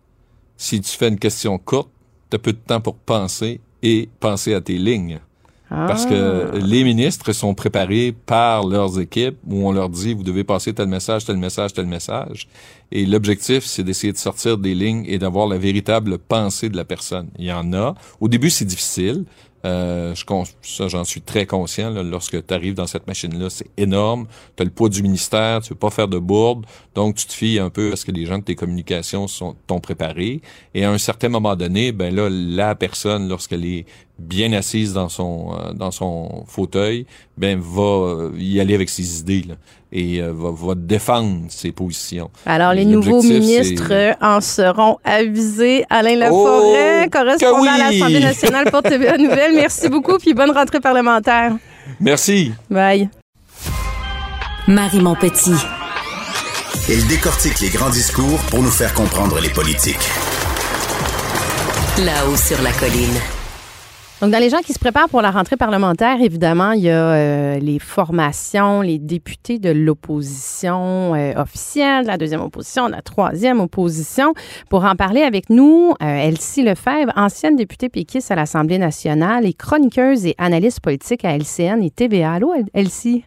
Si 0.57 0.81
tu 0.81 0.97
fais 0.97 1.09
une 1.09 1.19
question 1.19 1.59
courte, 1.59 1.91
tu 2.31 2.37
as 2.37 2.39
peu 2.39 2.53
de 2.53 2.59
temps 2.59 2.81
pour 2.81 2.95
penser 2.97 3.61
et 3.83 4.09
penser 4.21 4.55
à 4.55 4.61
tes 4.61 4.79
lignes. 4.79 5.21
Parce 5.69 6.07
que 6.07 6.51
ah. 6.53 6.59
les 6.59 6.85
ministres 6.85 7.33
sont 7.33 7.55
préparés 7.55 8.15
par 8.27 8.67
leurs 8.67 9.01
équipes 9.01 9.37
où 9.49 9.69
on 9.69 9.73
leur 9.73 9.89
dit 9.89 10.15
vous 10.15 10.23
devez 10.23 10.45
passer 10.45 10.73
tel 10.73 10.87
message, 10.87 11.25
tel 11.25 11.37
message, 11.37 11.73
tel 11.73 11.87
message. 11.87 12.47
Et 12.93 13.05
l'objectif, 13.05 13.65
c'est 13.65 13.83
d'essayer 13.83 14.13
de 14.13 14.19
sortir 14.19 14.59
des 14.59 14.77
lignes 14.77 15.05
et 15.09 15.19
d'avoir 15.19 15.49
la 15.49 15.59
véritable 15.59 16.19
pensée 16.19 16.69
de 16.69 16.77
la 16.77 16.85
personne. 16.85 17.29
Il 17.39 17.47
y 17.47 17.53
en 17.53 17.73
a. 17.73 17.97
Au 18.21 18.29
début, 18.29 18.51
c'est 18.51 18.65
difficile. 18.65 19.25
Euh, 19.67 20.15
je, 20.15 20.25
ça, 20.63 20.89
j'en 20.89 21.05
suis 21.05 21.21
très 21.21 21.45
conscient. 21.45 21.91
lorsque 21.91 22.47
tu 22.47 22.55
arrives 22.55 22.75
dans 22.75 22.87
cette 22.87 23.07
machine-là, 23.07 23.51
c'est 23.51 23.69
énorme. 23.77 24.27
Tu 24.57 24.63
as 24.63 24.65
le 24.65 24.71
poids 24.71 24.89
du 24.89 25.03
ministère, 25.03 25.61
tu 25.61 25.71
veux 25.71 25.79
pas 25.79 25.91
faire 25.91 26.09
de 26.09 26.19
bourde, 26.19 26.67
donc 26.95 27.17
tu 27.17 27.27
te 27.27 27.33
fies 27.33 27.59
un 27.59 27.71
peu 27.71 27.93
à 27.93 27.97
ce 27.97 28.05
que 28.05 28.13
les 28.13 28.27
gens 28.27 28.39
de 28.39 28.45
tes 28.45 28.55
communications 28.55 29.27
sont 29.27 29.57
t'ont 29.67 29.81
préparé. 29.81 30.41
Et 30.75 30.85
à 30.85 30.91
un 30.91 30.99
certain 30.99 31.29
moment 31.29 31.57
donné, 31.57 31.91
ben 31.91 32.15
là, 32.15 32.29
la 32.31 32.75
personne, 32.77 33.29
lorsqu'elle 33.29 33.65
est 33.65 33.87
bien 34.19 34.53
assise 34.53 34.93
dans 34.93 35.09
son 35.09 35.53
euh, 35.53 35.73
dans 35.73 35.91
son 35.91 36.45
fauteuil, 36.47 37.07
ben 37.37 37.61
va 37.61 37.83
euh, 37.83 38.31
y 38.39 38.61
aller 38.61 38.75
avec 38.75 38.89
ses 38.89 39.21
idées 39.21 39.45
là, 39.49 39.55
et 39.93 40.21
euh, 40.21 40.33
va, 40.35 40.51
va, 40.51 40.75
défendre 40.75 41.47
ses 41.49 41.73
positions. 41.73 42.31
Alors 42.47 42.73
les 42.73 42.85
nouveaux 42.85 43.23
ministres 43.23 44.17
en 44.21 44.41
seront 44.41 44.99
avisés. 45.05 45.85
Alain 45.91 46.17
Laforêt, 46.17 47.05
oh, 47.07 47.11
correspondant 47.11 47.73
à 47.73 47.79
l'Assemblée 47.79 48.21
nationale 48.21 48.71
pour 48.71 48.83
TVA 48.83 49.17
Nouvelle. 49.19 49.55
Merci 49.55 49.89
beaucoup 49.89 50.19
puis 50.19 50.35
bonne 50.35 50.51
rentrée 50.51 50.81
parlementaire. 50.81 51.57
Merci. 52.01 52.53
Bye. 52.71 53.09
Marie 54.67 55.01
Montpetit. 55.01 55.55
Elle 56.89 57.07
décortique 57.07 57.61
les 57.61 57.69
grands 57.69 57.91
discours 57.91 58.39
pour 58.51 58.63
nous 58.63 58.71
faire 58.71 58.95
comprendre 58.95 59.41
les 59.41 59.51
politiques. 59.51 60.09
Là-haut 61.99 62.37
sur 62.37 62.61
la 62.63 62.73
colline. 62.73 63.36
Donc, 64.23 64.31
dans 64.31 64.39
les 64.39 64.49
gens 64.49 64.61
qui 64.61 64.73
se 64.73 64.79
préparent 64.79 65.11
pour 65.11 65.21
la 65.21 65.31
rentrée 65.31 65.59
parlementaire, 65.59 66.23
évidemment, 66.23 66.73
il 66.73 66.85
y 66.85 66.89
a 66.89 67.13
euh, 67.13 67.59
les 67.59 67.79
formations, 67.79 68.81
les 68.81 68.99
députés 68.99 69.59
de 69.59 69.69
l'opposition 69.69 71.15
euh, 71.15 71.35
officielle, 71.37 72.07
la 72.07 72.17
deuxième 72.17 72.41
opposition, 72.41 72.89
la 72.89 73.03
troisième 73.03 73.61
opposition. 73.61 74.33
Pour 74.71 74.87
en 74.87 74.95
parler 74.95 75.21
avec 75.21 75.51
nous, 75.51 75.93
euh, 76.03 76.07
Elsie 76.07 76.63
Lefebvre, 76.63 77.13
ancienne 77.15 77.57
députée 77.57 77.91
péquiste 77.91 78.31
à 78.31 78.37
l'Assemblée 78.37 78.79
nationale 78.79 79.45
et 79.45 79.53
chroniqueuse 79.53 80.25
et 80.25 80.35
analyste 80.39 80.81
politique 80.81 81.27
à 81.27 81.37
LCN 81.37 81.83
et 81.83 81.91
TVA. 81.91 82.33
Allô, 82.33 82.55
Elsie? 82.73 83.23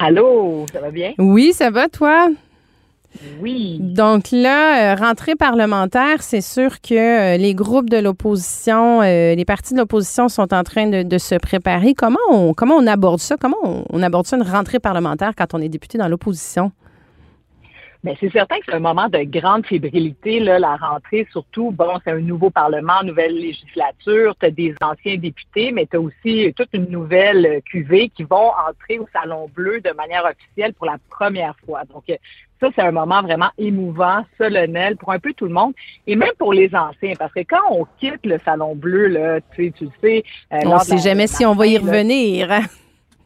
Allô, 0.00 0.66
ça 0.72 0.80
va 0.80 0.90
bien? 0.90 1.12
Oui, 1.18 1.52
ça 1.52 1.70
va, 1.70 1.88
toi? 1.88 2.28
Oui. 3.40 3.78
Donc 3.80 4.30
là, 4.30 4.92
euh, 4.92 4.94
rentrée 4.94 5.36
parlementaire, 5.36 6.22
c'est 6.22 6.40
sûr 6.40 6.80
que 6.80 6.94
euh, 6.94 7.36
les 7.36 7.54
groupes 7.54 7.90
de 7.90 7.98
l'opposition, 7.98 9.02
euh, 9.02 9.34
les 9.34 9.44
partis 9.44 9.74
de 9.74 9.78
l'opposition 9.78 10.28
sont 10.28 10.52
en 10.54 10.62
train 10.62 10.86
de, 10.86 11.18
se 11.18 11.34
préparer. 11.34 11.94
Comment 11.94 12.18
on, 12.30 12.54
comment 12.54 12.74
on 12.74 12.86
aborde 12.86 13.20
ça? 13.20 13.36
Comment 13.38 13.84
on 13.90 14.02
aborde 14.02 14.26
ça, 14.26 14.36
une 14.36 14.42
rentrée 14.42 14.80
parlementaire 14.80 15.32
quand 15.36 15.54
on 15.54 15.58
est 15.58 15.68
député 15.68 15.98
dans 15.98 16.08
l'opposition? 16.08 16.72
Mais 18.04 18.16
c'est 18.18 18.32
certain 18.32 18.56
que 18.58 18.64
c'est 18.66 18.74
un 18.74 18.80
moment 18.80 19.08
de 19.08 19.22
grande 19.22 19.64
fébrilité, 19.64 20.40
là, 20.40 20.58
la 20.58 20.76
rentrée, 20.76 21.26
surtout, 21.30 21.70
bon, 21.70 22.00
c'est 22.04 22.10
un 22.10 22.18
nouveau 22.18 22.50
Parlement, 22.50 23.02
nouvelle 23.04 23.34
législature, 23.34 24.34
tu 24.40 24.46
as 24.46 24.50
des 24.50 24.74
anciens 24.80 25.16
députés, 25.16 25.70
mais 25.70 25.86
tu 25.86 25.96
as 25.96 26.00
aussi 26.00 26.52
toute 26.56 26.70
une 26.72 26.88
nouvelle 26.88 27.62
cuvée 27.64 28.08
qui 28.08 28.24
vont 28.24 28.50
entrer 28.68 28.98
au 28.98 29.08
Salon 29.12 29.48
Bleu 29.54 29.80
de 29.80 29.92
manière 29.92 30.24
officielle 30.24 30.74
pour 30.74 30.86
la 30.86 30.96
première 31.10 31.54
fois. 31.64 31.82
Donc, 31.84 32.04
ça, 32.60 32.68
c'est 32.74 32.82
un 32.82 32.92
moment 32.92 33.22
vraiment 33.22 33.50
émouvant, 33.56 34.24
solennel 34.36 34.96
pour 34.96 35.12
un 35.12 35.18
peu 35.18 35.32
tout 35.32 35.46
le 35.46 35.52
monde 35.52 35.72
et 36.06 36.16
même 36.16 36.32
pour 36.38 36.52
les 36.52 36.74
anciens. 36.74 37.14
Parce 37.18 37.32
que 37.32 37.40
quand 37.40 37.62
on 37.70 37.86
quitte 37.98 38.24
le 38.24 38.38
Salon 38.44 38.74
Bleu, 38.74 39.08
là, 39.08 39.40
tu 39.54 39.66
sais, 39.66 39.72
tu 39.76 39.88
sais. 40.00 40.24
Euh, 40.52 40.58
on 40.66 40.74
ne 40.74 40.80
sait 40.80 40.98
jamais 40.98 41.26
si 41.26 41.46
on 41.46 41.54
va 41.54 41.66
y 41.66 41.78
revenir. 41.78 42.50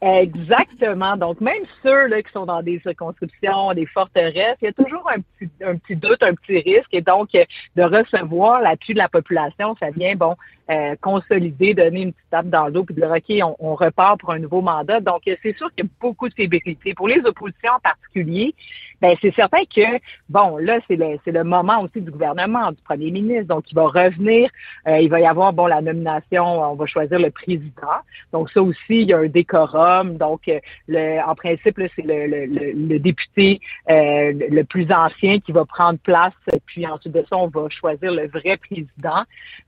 Exactement. 0.01 1.17
Donc, 1.17 1.41
même 1.41 1.63
ceux 1.81 2.07
là, 2.07 2.21
qui 2.21 2.31
sont 2.31 2.45
dans 2.45 2.61
des 2.61 2.79
circonscriptions, 2.79 3.73
des 3.73 3.87
forteresses, 3.87 4.57
il 4.61 4.65
y 4.65 4.67
a 4.67 4.73
toujours 4.73 5.09
un 5.09 5.21
petit, 5.21 5.51
un 5.63 5.75
petit 5.77 5.95
doute, 5.95 6.21
un 6.21 6.35
petit 6.35 6.59
risque. 6.59 6.93
Et 6.93 7.01
donc, 7.01 7.29
de 7.31 7.83
recevoir 7.83 8.61
l'appui 8.61 8.93
de 8.93 8.99
la 8.99 9.09
population, 9.09 9.75
ça 9.79 9.89
vient, 9.89 10.15
bon, 10.15 10.35
euh, 10.69 10.95
consolider, 10.99 11.73
donner 11.73 12.01
une 12.01 12.11
petite 12.11 12.29
tape 12.29 12.47
dans 12.47 12.67
l'eau, 12.67 12.83
puis 12.83 12.93
dire, 12.93 13.09
OK, 13.09 13.55
on, 13.59 13.75
repart 13.75 14.19
pour 14.19 14.31
un 14.31 14.39
nouveau 14.39 14.61
mandat. 14.61 14.99
Donc, 14.99 15.21
c'est 15.25 15.55
sûr 15.57 15.71
qu'il 15.73 15.85
y 15.85 15.87
a 15.87 15.91
beaucoup 16.01 16.27
de 16.27 16.33
fébrilité. 16.33 16.93
Pour 16.93 17.07
les 17.07 17.21
oppositions 17.23 17.71
en 17.73 17.79
particulier, 17.79 18.53
ben 18.99 19.15
c'est 19.21 19.33
certain 19.33 19.63
que, 19.63 19.99
bon, 20.27 20.57
là, 20.57 20.79
c'est 20.87 20.97
le, 20.97 21.17
le 21.25 21.43
moment 21.43 21.83
aussi 21.83 22.01
du 22.01 22.11
gouvernement, 22.11 22.71
du 22.71 22.81
premier 22.83 23.11
ministre. 23.11 23.47
Donc, 23.47 23.71
il 23.71 23.75
va 23.75 23.87
revenir, 23.87 24.49
euh, 24.87 24.97
il 24.97 25.09
va 25.09 25.21
y 25.21 25.25
avoir, 25.25 25.53
bon, 25.53 25.67
la 25.67 25.81
nomination, 25.81 26.43
on 26.43 26.75
va 26.75 26.85
choisir 26.85 27.19
le 27.19 27.29
président. 27.29 28.01
Donc, 28.33 28.49
ça 28.49 28.61
aussi, 28.61 28.77
il 28.89 29.09
y 29.09 29.13
a 29.13 29.19
un 29.19 29.27
décorum. 29.27 30.17
Donc, 30.17 30.47
euh, 30.49 30.59
le, 30.87 31.21
en 31.25 31.35
principe, 31.35 31.79
c'est 31.95 32.03
le, 32.03 32.27
le, 32.27 32.45
le, 32.73 32.99
député 32.99 33.61
le 33.87 34.63
plus 34.63 34.91
ancien 34.91 35.39
qui 35.39 35.51
va 35.51 35.63
prendre 35.63 35.99
place. 35.99 36.33
Puis 36.65 36.85
ensuite 36.85 37.13
de 37.13 37.23
ça, 37.29 37.37
on 37.37 37.47
va 37.47 37.69
choisir 37.69 38.11
le 38.11 38.27
vrai 38.27 38.57
président. 38.57 39.23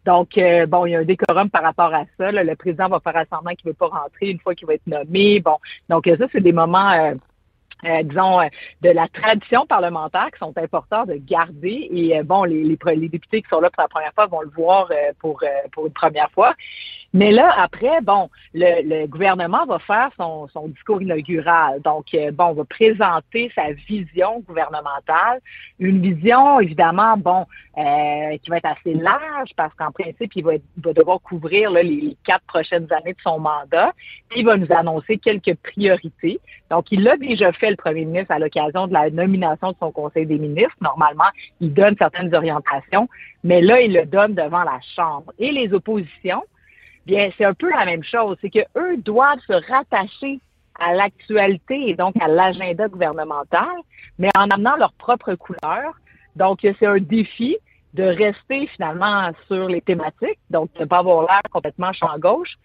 Donc, 0.05 0.39
bon, 0.67 0.88
il 0.89 0.93
y 0.93 0.95
a 0.95 0.99
un 0.99 1.05
décorum 1.05 1.49
par 1.49 1.63
rapport 1.63 1.93
à 1.93 2.05
ça. 2.17 2.31
Le 2.31 2.55
président 2.55 2.87
va 2.89 2.99
faire 2.99 3.23
semblant 3.29 3.53
qu'il 3.53 3.67
ne 3.67 3.71
veut 3.71 3.77
pas 3.77 3.87
rentrer 3.87 4.29
une 4.29 4.39
fois 4.39 4.55
qu'il 4.55 4.67
va 4.67 4.73
être 4.73 4.87
nommé. 4.87 5.39
Bon, 5.39 5.57
donc 5.87 6.05
ça, 6.05 6.25
c'est 6.31 6.41
des 6.41 6.51
moments 6.51 6.89
euh, 6.91 7.13
euh, 7.85 8.03
disons, 8.03 8.41
euh, 8.41 8.47
de 8.81 8.89
la 8.89 9.07
tradition 9.07 9.65
parlementaire 9.65 10.29
qui 10.31 10.39
sont 10.39 10.53
importants 10.57 11.05
de 11.05 11.15
garder. 11.15 11.89
Et 11.91 12.21
bon, 12.23 12.43
les, 12.43 12.63
les, 12.63 13.09
députés 13.09 13.41
qui 13.41 13.49
sont 13.49 13.61
là 13.61 13.69
pour 13.69 13.83
la 13.83 13.87
première 13.87 14.13
fois 14.13 14.25
vont 14.25 14.41
le 14.41 14.49
voir 14.49 14.89
pour, 15.19 15.43
pour 15.71 15.85
une 15.85 15.93
première 15.93 16.31
fois. 16.31 16.55
Mais 17.13 17.31
là, 17.31 17.51
après, 17.57 18.01
bon, 18.01 18.29
le, 18.53 19.07
gouvernement 19.07 19.65
va 19.65 19.79
faire 19.79 20.11
son, 20.15 20.47
son, 20.49 20.67
discours 20.67 21.01
inaugural. 21.01 21.81
Donc, 21.81 22.05
bon, 22.33 22.45
on 22.45 22.53
va 22.53 22.65
présenter 22.65 23.51
sa 23.55 23.71
vision 23.71 24.41
gouvernementale. 24.41 25.39
Une 25.79 26.01
vision, 26.01 26.59
évidemment, 26.59 27.17
bon, 27.17 27.45
euh, 27.77 28.37
qui 28.37 28.49
va 28.49 28.57
être 28.57 28.65
assez 28.65 28.93
large 28.93 29.49
parce 29.55 29.73
qu'en 29.73 29.91
principe, 29.91 30.35
il 30.35 30.43
va, 30.43 30.51
devoir 30.77 31.19
couvrir 31.21 31.71
les 31.71 32.15
quatre 32.23 32.45
prochaines 32.45 32.87
années 32.93 33.13
de 33.13 33.21
son 33.23 33.39
mandat. 33.39 33.91
Il 34.35 34.45
va 34.45 34.57
nous 34.57 34.71
annoncer 34.71 35.17
quelques 35.17 35.55
priorités. 35.55 36.39
Donc, 36.69 36.91
il 36.91 37.03
l'a 37.03 37.17
déjà 37.17 37.51
fait, 37.53 37.71
le 37.71 37.75
premier 37.75 38.05
ministre, 38.05 38.31
à 38.31 38.37
l'occasion 38.39 38.85
de 38.85 38.93
la 38.93 39.09
nomination 39.09 39.71
de 39.71 39.77
son 39.79 39.91
Conseil 39.91 40.27
des 40.27 40.37
ministres. 40.37 40.75
Normalement, 40.81 41.29
il 41.59 41.73
donne 41.73 41.95
certaines 41.97 42.33
orientations, 42.35 43.09
mais 43.43 43.61
là, 43.61 43.81
il 43.81 43.93
le 43.93 44.05
donne 44.05 44.35
devant 44.35 44.63
la 44.63 44.79
Chambre. 44.95 45.33
Et 45.39 45.51
les 45.51 45.73
oppositions, 45.73 46.43
bien, 47.09 47.29
c'est 47.37 47.45
un 47.45 47.53
peu 47.53 47.69
la 47.69 47.85
même 47.85 48.03
chose. 48.03 48.37
C'est 48.41 48.49
qu'eux 48.49 48.97
doivent 48.97 49.39
se 49.47 49.53
rattacher 49.71 50.39
à 50.79 50.93
l'actualité 50.93 51.89
et 51.89 51.95
donc 51.95 52.13
à 52.21 52.27
l'agenda 52.27 52.87
gouvernemental, 52.87 53.75
mais 54.17 54.29
en 54.37 54.49
amenant 54.49 54.77
leur 54.77 54.93
propre 54.93 55.33
couleur. 55.35 55.99
Donc, 56.35 56.59
c'est 56.61 56.85
un 56.85 56.99
défi 56.99 57.57
de 57.95 58.03
rester 58.03 58.67
finalement 58.67 59.31
sur 59.47 59.67
les 59.67 59.81
thématiques, 59.81 60.37
donc 60.51 60.71
de 60.75 60.81
ne 60.81 60.85
pas 60.85 60.99
avoir 60.99 61.23
l'air 61.23 61.41
complètement 61.51 61.91
champ 61.91 62.15
gauche, 62.19 62.55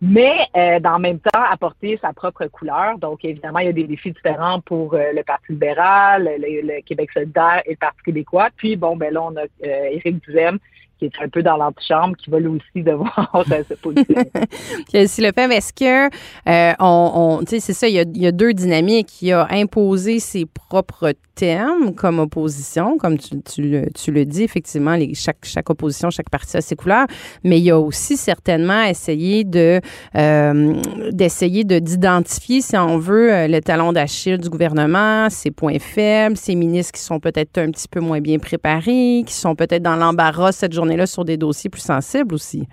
mais 0.00 0.38
euh, 0.56 0.78
dans 0.78 0.94
le 0.98 1.02
même 1.02 1.18
temps 1.18 1.42
apporter 1.50 1.98
sa 2.00 2.12
propre 2.12 2.46
couleur. 2.46 2.96
Donc 2.98 3.24
évidemment, 3.24 3.58
il 3.58 3.66
y 3.66 3.70
a 3.70 3.72
des 3.72 3.88
défis 3.88 4.12
différents 4.12 4.60
pour 4.60 4.94
euh, 4.94 5.12
le 5.12 5.24
Parti 5.24 5.50
libéral, 5.50 6.30
le, 6.38 6.80
Québec 6.82 7.10
solidaire 7.12 7.62
et 7.66 7.70
le 7.72 7.76
Parti 7.76 8.02
québécois. 8.04 8.50
Puis 8.56 8.76
bon, 8.76 8.96
ben 8.96 9.12
là, 9.12 9.22
on 9.24 9.36
a 9.36 9.42
euh, 9.42 9.90
Éric 9.90 10.22
Duhem 10.22 10.60
qui 10.98 11.06
est 11.06 11.12
un 11.22 11.28
peu 11.28 11.42
dans 11.42 11.56
l'antichambre, 11.56 12.16
qui 12.16 12.30
va 12.30 12.40
lui 12.40 12.48
aussi 12.48 12.82
devoir 12.82 13.44
se 13.68 13.74
positionner. 13.74 15.06
si 15.06 15.20
le 15.20 15.32
fait, 15.32 15.50
est-ce 15.52 15.72
que 15.72 16.06
euh, 16.48 16.72
on, 16.80 17.40
tu 17.40 17.50
sais, 17.50 17.60
c'est 17.60 17.72
ça, 17.72 17.88
il 17.88 17.94
y, 17.94 17.98
a, 17.98 18.28
y, 18.28 18.32
deux 18.32 18.52
dynamiques. 18.52 19.22
Il 19.22 19.32
a 19.32 19.46
imposé 19.50 20.18
ses 20.18 20.46
propres 20.46 21.12
thèmes 21.34 21.94
comme 21.94 22.18
opposition, 22.18 22.98
comme 22.98 23.16
tu, 23.18 23.40
tu, 23.42 23.62
le, 23.62 23.90
tu 23.94 24.10
le 24.10 24.24
dis, 24.24 24.42
effectivement, 24.42 24.96
chaque, 25.14 25.44
chaque 25.44 25.70
opposition, 25.70 26.10
chaque 26.10 26.30
parti 26.30 26.56
a 26.56 26.60
ses 26.60 26.74
couleurs, 26.74 27.06
mais 27.44 27.60
il 27.60 27.70
a 27.70 27.78
aussi 27.78 28.16
certainement 28.16 28.82
essayé 28.82 29.44
de 29.44 29.80
euh, 30.16 30.74
d'essayer 31.12 31.64
de 31.64 31.78
d'identifier, 31.78 32.60
si 32.60 32.76
on 32.76 32.98
veut, 32.98 33.32
euh, 33.32 33.46
le 33.46 33.60
talon 33.60 33.92
d'Achille 33.92 34.38
du 34.38 34.48
gouvernement, 34.48 35.30
ses 35.30 35.50
points 35.50 35.78
faibles, 35.78 36.36
ses 36.36 36.54
ministres 36.54 36.92
qui 36.92 37.02
sont 37.02 37.20
peut-être 37.20 37.58
un 37.58 37.70
petit 37.70 37.88
peu 37.88 38.00
moins 38.00 38.20
bien 38.20 38.38
préparés, 38.38 39.22
qui 39.26 39.34
sont 39.34 39.54
peut-être 39.54 39.82
dans 39.82 39.96
l'embarras 39.96 40.52
cette 40.52 40.72
journée 40.72 40.87
là 40.96 41.06
sur 41.06 41.24
des 41.24 41.36
dossiers 41.36 41.70
plus 41.70 41.82
sensibles 41.82 42.34
aussi. 42.34 42.66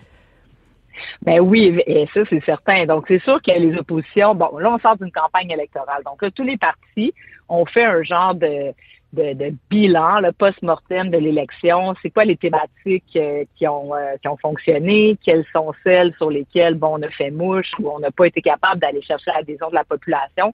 Ben 1.21 1.39
oui, 1.39 1.77
ça, 2.13 2.21
c'est 2.29 2.43
certain. 2.45 2.85
Donc, 2.85 3.05
c'est 3.07 3.21
sûr 3.21 3.41
que 3.41 3.51
les 3.51 3.77
oppositions, 3.77 4.33
bon, 4.33 4.57
là, 4.57 4.71
on 4.71 4.79
sort 4.79 4.95
d'une 4.97 5.11
campagne 5.11 5.51
électorale. 5.51 6.01
Donc, 6.05 6.21
là, 6.21 6.31
tous 6.31 6.43
les 6.43 6.57
partis 6.57 7.13
ont 7.49 7.65
fait 7.65 7.83
un 7.83 8.01
genre 8.01 8.33
de, 8.33 8.73
de, 9.15 9.53
bilan, 9.69 10.19
le 10.19 10.31
post-mortem 10.31 11.09
de 11.09 11.17
l'élection. 11.17 11.95
C'est 12.01 12.09
quoi 12.09 12.25
les 12.25 12.37
thématiques 12.37 13.15
euh, 13.15 13.43
qui, 13.55 13.67
ont, 13.67 13.95
euh, 13.95 14.15
qui 14.21 14.27
ont 14.27 14.37
fonctionné? 14.37 15.17
Quelles 15.23 15.45
sont 15.53 15.73
celles 15.83 16.13
sur 16.17 16.29
lesquelles, 16.29 16.75
bon, 16.75 16.99
on 16.99 17.01
a 17.01 17.09
fait 17.09 17.31
mouche 17.31 17.71
ou 17.79 17.89
on 17.89 17.99
n'a 17.99 18.11
pas 18.11 18.27
été 18.27 18.41
capable 18.41 18.81
d'aller 18.81 19.01
chercher 19.01 19.31
l'adhésion 19.35 19.69
de 19.69 19.75
la 19.75 19.83
population? 19.83 20.53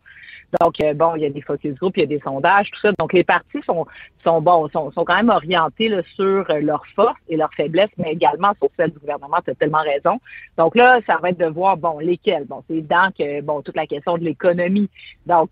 Donc, 0.59 0.81
euh, 0.81 0.93
bon, 0.93 1.15
il 1.15 1.21
y 1.21 1.25
a 1.25 1.29
des 1.29 1.41
focus 1.41 1.75
groups, 1.75 1.97
il 1.97 2.01
y 2.01 2.03
a 2.03 2.07
des 2.07 2.19
sondages, 2.19 2.69
tout 2.71 2.79
ça. 2.81 2.91
Donc, 2.99 3.13
les 3.13 3.23
partis 3.23 3.61
sont, 3.65 3.85
sont 4.23 4.41
bons, 4.41 4.67
sont, 4.69 4.91
sont 4.91 5.05
quand 5.05 5.15
même 5.15 5.29
orientés 5.29 5.87
là, 5.87 6.01
sur 6.15 6.45
leurs 6.61 6.85
forces 6.95 7.19
et 7.29 7.37
leurs 7.37 7.53
faiblesses, 7.53 7.89
mais 7.97 8.11
également 8.11 8.51
sur 8.59 8.69
celles 8.77 8.91
du 8.91 8.99
gouvernement. 8.99 9.37
Tu 9.45 9.51
as 9.51 9.55
tellement 9.55 9.81
raison. 9.81 10.19
Donc 10.57 10.75
là, 10.75 10.99
ça 11.07 11.17
va 11.21 11.29
être 11.29 11.39
de 11.39 11.45
voir, 11.45 11.77
bon, 11.77 11.99
lesquels. 11.99 12.45
Bon, 12.45 12.63
c'est 12.67 12.75
évident 12.75 13.07
que, 13.17 13.41
bon, 13.41 13.61
toute 13.61 13.77
la 13.77 13.87
question 13.87 14.17
de 14.17 14.25
l'économie. 14.25 14.89
Donc, 15.25 15.51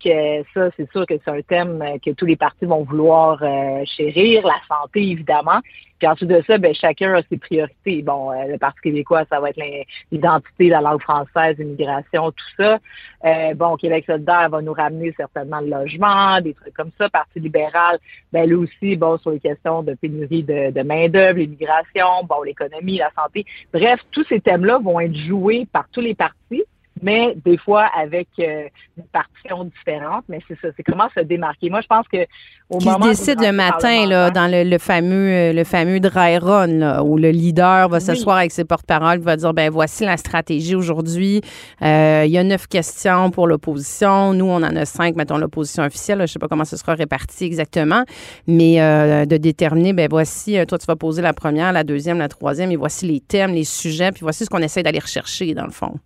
ça, 0.54 0.70
c'est 0.76 0.90
sûr 0.92 1.06
que 1.06 1.14
c'est 1.24 1.30
un 1.30 1.40
thème 1.42 1.82
que 2.04 2.10
tous 2.10 2.26
les 2.26 2.36
partis 2.36 2.66
vont 2.66 2.84
vouloir 2.84 2.99
chérir. 3.86 4.46
La 4.46 4.60
santé, 4.68 5.02
évidemment. 5.02 5.60
Puis 6.00 6.08
ensuite 6.08 6.30
de 6.30 6.42
ça, 6.46 6.56
ben, 6.56 6.74
chacun 6.74 7.14
a 7.14 7.22
ses 7.28 7.36
priorités. 7.36 8.02
Bon, 8.02 8.32
euh, 8.32 8.46
le 8.46 8.56
Parti 8.56 8.80
québécois, 8.80 9.24
ça 9.28 9.38
va 9.38 9.50
être 9.50 9.60
l'identité, 10.10 10.68
la 10.68 10.80
langue 10.80 11.02
française, 11.02 11.58
l'immigration, 11.58 12.30
tout 12.32 12.44
ça. 12.56 12.78
Euh, 13.26 13.54
bon, 13.54 13.76
Québec 13.76 14.04
solidaire 14.06 14.48
va 14.48 14.62
nous 14.62 14.72
ramener 14.72 15.12
certainement 15.14 15.60
le 15.60 15.68
logement, 15.68 16.40
des 16.40 16.54
trucs 16.54 16.72
comme 16.72 16.90
ça. 16.96 17.10
Parti 17.10 17.38
libéral, 17.38 17.98
ben 18.32 18.48
lui 18.48 18.54
aussi, 18.54 18.96
bon, 18.96 19.18
sur 19.18 19.32
les 19.32 19.40
questions 19.40 19.82
de 19.82 19.92
pénurie 19.92 20.42
de, 20.42 20.70
de 20.70 20.82
main-d'œuvre, 20.82 21.38
l'immigration, 21.38 22.24
bon, 22.26 22.42
l'économie, 22.44 22.96
la 22.96 23.10
santé. 23.14 23.44
Bref, 23.70 24.00
tous 24.10 24.24
ces 24.30 24.40
thèmes-là 24.40 24.78
vont 24.78 25.00
être 25.00 25.14
joués 25.14 25.66
par 25.70 25.86
tous 25.92 26.00
les 26.00 26.14
partis 26.14 26.64
mais 27.02 27.34
des 27.44 27.56
fois 27.56 27.88
avec 27.98 28.28
euh, 28.38 28.68
une 28.96 29.04
partition 29.04 29.64
différente. 29.64 30.24
Mais 30.28 30.40
c'est 30.48 30.58
ça, 30.60 30.68
c'est 30.76 30.82
comment 30.82 31.08
se 31.16 31.20
démarquer. 31.20 31.70
Moi, 31.70 31.80
je 31.80 31.86
pense 31.86 32.06
que 32.08 32.18
au 32.68 32.78
Qui 32.78 32.86
moment 32.86 33.06
décide 33.06 33.40
le 33.40 33.52
matin 33.52 34.06
là, 34.06 34.30
dans 34.30 34.48
le, 34.48 34.78
fameux 34.78 35.32
euh, 35.32 35.52
le 35.52 35.64
fameux 35.64 35.98
dry 35.98 36.38
run 36.38 37.00
où 37.00 37.16
le 37.16 37.30
leader 37.30 37.88
va 37.88 37.98
s'asseoir 37.98 38.36
avec 38.36 38.52
ses 38.52 38.64
porte-paroles, 38.64 39.18
va 39.18 39.36
dire 39.36 39.52
ben 39.52 39.70
voici 39.70 40.04
la 40.04 40.16
stratégie 40.16 40.76
aujourd'hui. 40.76 41.40
Euh, 41.82 42.22
il 42.26 42.30
y 42.30 42.38
a 42.38 42.44
neuf 42.44 42.68
questions 42.68 43.30
pour 43.30 43.48
l'opposition. 43.48 44.34
Nous, 44.34 44.44
on 44.44 44.56
en 44.56 44.76
a 44.76 44.84
cinq, 44.84 45.16
mettons 45.16 45.38
l'opposition 45.38 45.82
officielle. 45.82 46.20
je 46.20 46.26
sais 46.26 46.38
pas 46.38 46.48
comment 46.48 46.64
ce 46.64 46.76
sera 46.76 46.94
réparti 46.94 47.44
exactement, 47.44 48.04
mais 48.46 48.76
de 49.26 49.36
déterminer 49.36 49.92
ben 49.92 50.08
voici 50.08 50.58
toi 50.66 50.78
tu 50.78 50.86
vas 50.86 50.96
poser 50.96 51.22
la 51.22 51.32
première, 51.32 51.72
la 51.72 51.84
deuxième, 51.84 52.18
la 52.18 52.28
troisième, 52.28 52.70
et 52.70 52.76
voici 52.76 53.06
les 53.06 53.20
thèmes, 53.20 53.52
les 53.52 53.64
sujets, 53.64 54.12
puis 54.12 54.20
voici 54.22 54.44
ce 54.44 54.50
qu'on 54.50 54.62
essaie 54.62 54.82
d'aller 54.82 54.98
rechercher 54.98 55.54
dans 55.54 55.64
le 55.64 55.72
fond. 55.72 55.98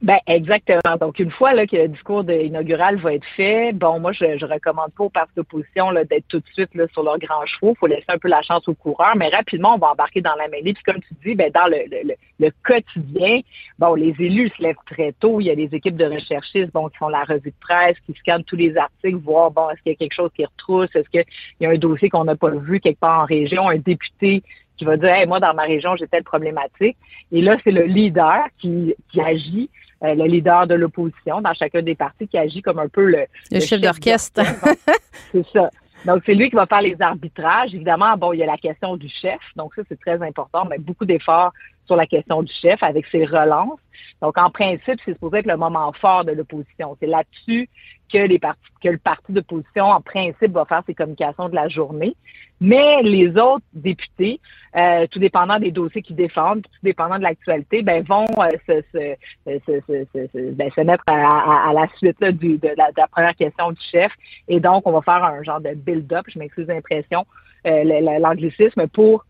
Ben 0.00 0.18
exactement. 0.28 0.96
Donc 1.00 1.18
une 1.18 1.32
fois 1.32 1.54
là 1.54 1.66
que 1.66 1.74
le 1.74 1.88
discours 1.88 2.22
inaugural 2.30 2.96
va 2.98 3.14
être 3.14 3.26
fait, 3.36 3.72
bon 3.72 3.98
moi 3.98 4.12
je, 4.12 4.38
je 4.38 4.46
recommande 4.46 4.92
pas 4.92 5.04
aux 5.04 5.10
partis 5.10 5.32
d'opposition 5.34 5.92
d'être 5.92 6.28
tout 6.28 6.38
de 6.38 6.46
suite 6.52 6.72
là, 6.76 6.86
sur 6.92 7.02
leurs 7.02 7.18
grands 7.18 7.44
chevaux. 7.46 7.74
Faut 7.80 7.88
laisser 7.88 8.04
un 8.06 8.18
peu 8.18 8.28
la 8.28 8.40
chance 8.42 8.68
aux 8.68 8.74
coureurs, 8.74 9.16
mais 9.16 9.28
rapidement 9.28 9.74
on 9.74 9.78
va 9.78 9.90
embarquer 9.90 10.20
dans 10.20 10.36
la 10.36 10.46
mêlée. 10.46 10.72
Puis 10.72 10.84
comme 10.84 11.00
tu 11.00 11.14
dis, 11.24 11.34
ben 11.34 11.50
dans 11.52 11.66
le, 11.66 11.78
le, 11.90 12.14
le, 12.38 12.50
quotidien, 12.64 13.40
bon 13.80 13.94
les 13.94 14.14
élus 14.20 14.52
se 14.56 14.62
lèvent 14.62 14.76
très 14.86 15.12
tôt. 15.18 15.40
Il 15.40 15.48
y 15.48 15.50
a 15.50 15.56
des 15.56 15.74
équipes 15.74 15.96
de 15.96 16.04
recherchistes 16.04 16.72
bon 16.72 16.88
qui 16.90 16.96
font 16.98 17.08
la 17.08 17.24
revue 17.24 17.50
de 17.50 17.56
presse, 17.60 17.96
qui 18.06 18.14
scannent 18.20 18.44
tous 18.44 18.56
les 18.56 18.76
articles, 18.76 19.16
voir 19.16 19.50
bon 19.50 19.68
est-ce 19.70 19.82
qu'il 19.82 19.92
y 19.92 19.94
a 19.96 19.98
quelque 19.98 20.14
chose 20.14 20.30
qui 20.36 20.44
retrousse, 20.44 20.94
est-ce 20.94 21.08
qu'il 21.08 21.24
y 21.60 21.66
a 21.66 21.70
un 21.70 21.76
dossier 21.76 22.08
qu'on 22.08 22.22
n'a 22.22 22.36
pas 22.36 22.50
vu 22.50 22.78
quelque 22.78 23.00
part 23.00 23.22
en 23.22 23.24
région, 23.24 23.68
un 23.68 23.78
député 23.78 24.44
qui 24.78 24.84
va 24.84 24.96
dire 24.96 25.10
hey, 25.10 25.26
moi 25.26 25.40
dans 25.40 25.52
ma 25.52 25.64
région 25.64 25.96
j'ai 25.96 26.06
telle 26.06 26.24
problématique. 26.24 26.96
Et 27.32 27.42
là 27.42 27.56
c'est 27.62 27.70
le 27.70 27.82
leader 27.82 28.44
qui, 28.58 28.94
qui 29.10 29.20
agit 29.20 29.68
euh, 30.04 30.14
le 30.14 30.24
leader 30.24 30.66
de 30.66 30.74
l'opposition 30.74 31.40
dans 31.40 31.52
chacun 31.54 31.82
des 31.82 31.96
partis 31.96 32.28
qui 32.28 32.38
agit 32.38 32.62
comme 32.62 32.78
un 32.78 32.88
peu 32.88 33.04
le, 33.04 33.26
le, 33.50 33.60
chef, 33.60 33.80
d'orchestre. 33.80 34.42
c'est 35.32 35.46
ça. 35.52 35.70
Donc, 36.04 36.22
c'est 36.24 36.34
lui 36.34 36.48
qui 36.48 36.56
va 36.56 36.66
faire 36.66 36.82
les 36.82 36.96
arbitrages. 37.00 37.74
Évidemment, 37.74 38.16
bon, 38.16 38.32
il 38.32 38.38
y 38.38 38.42
a 38.44 38.46
la 38.46 38.56
question 38.56 38.96
du 38.96 39.08
chef. 39.08 39.40
Donc, 39.56 39.74
ça, 39.74 39.82
c'est 39.88 39.98
très 39.98 40.22
important. 40.22 40.64
Mais 40.70 40.78
beaucoup 40.78 41.04
d'efforts 41.04 41.52
sur 41.88 41.96
la 41.96 42.06
question 42.06 42.42
du 42.42 42.52
chef 42.52 42.80
avec 42.82 43.06
ses 43.06 43.24
relances. 43.24 43.80
Donc, 44.22 44.38
en 44.38 44.50
principe, 44.50 45.00
c'est 45.04 45.12
supposé 45.12 45.38
être 45.38 45.46
le 45.46 45.56
moment 45.56 45.92
fort 45.92 46.24
de 46.24 46.32
l'opposition. 46.32 46.96
C'est 47.00 47.06
là-dessus 47.06 47.68
que 48.12 48.18
les 48.18 48.38
partis, 48.38 48.60
que 48.82 48.88
le 48.88 48.98
parti 48.98 49.32
d'opposition, 49.32 49.86
en 49.86 50.00
principe, 50.00 50.52
va 50.52 50.64
faire 50.64 50.82
ses 50.86 50.94
communications 50.94 51.48
de 51.48 51.54
la 51.54 51.68
journée. 51.68 52.14
Mais 52.60 53.02
les 53.02 53.36
autres 53.36 53.64
députés, 53.72 54.40
euh, 54.76 55.06
tout 55.10 55.18
dépendant 55.18 55.58
des 55.58 55.70
dossiers 55.70 56.02
qu'ils 56.02 56.16
défendent, 56.16 56.62
tout 56.62 56.70
dépendant 56.82 57.16
de 57.18 57.22
l'actualité, 57.22 57.82
ben 57.82 58.02
vont 58.02 58.26
euh, 58.38 58.48
se, 58.66 58.82
se, 58.92 59.58
se, 59.66 60.50
ben, 60.52 60.70
se 60.72 60.80
mettre 60.80 61.04
à, 61.06 61.68
à, 61.68 61.72
la 61.72 61.86
suite 61.96 62.16
là, 62.20 62.32
du, 62.32 62.58
de, 62.58 62.68
la, 62.76 62.90
de, 62.90 62.96
la, 62.98 63.06
première 63.08 63.36
question 63.36 63.70
du 63.72 63.80
chef. 63.92 64.12
Et 64.48 64.60
donc, 64.60 64.86
on 64.86 64.92
va 64.92 65.02
faire 65.02 65.22
un 65.24 65.42
genre 65.42 65.60
de 65.60 65.74
build-up, 65.74 66.26
je 66.28 66.38
m'excuse 66.38 66.66
l'impression, 66.66 67.24
euh, 67.66 68.18
l'anglicisme, 68.18 68.88
pour 68.88 69.24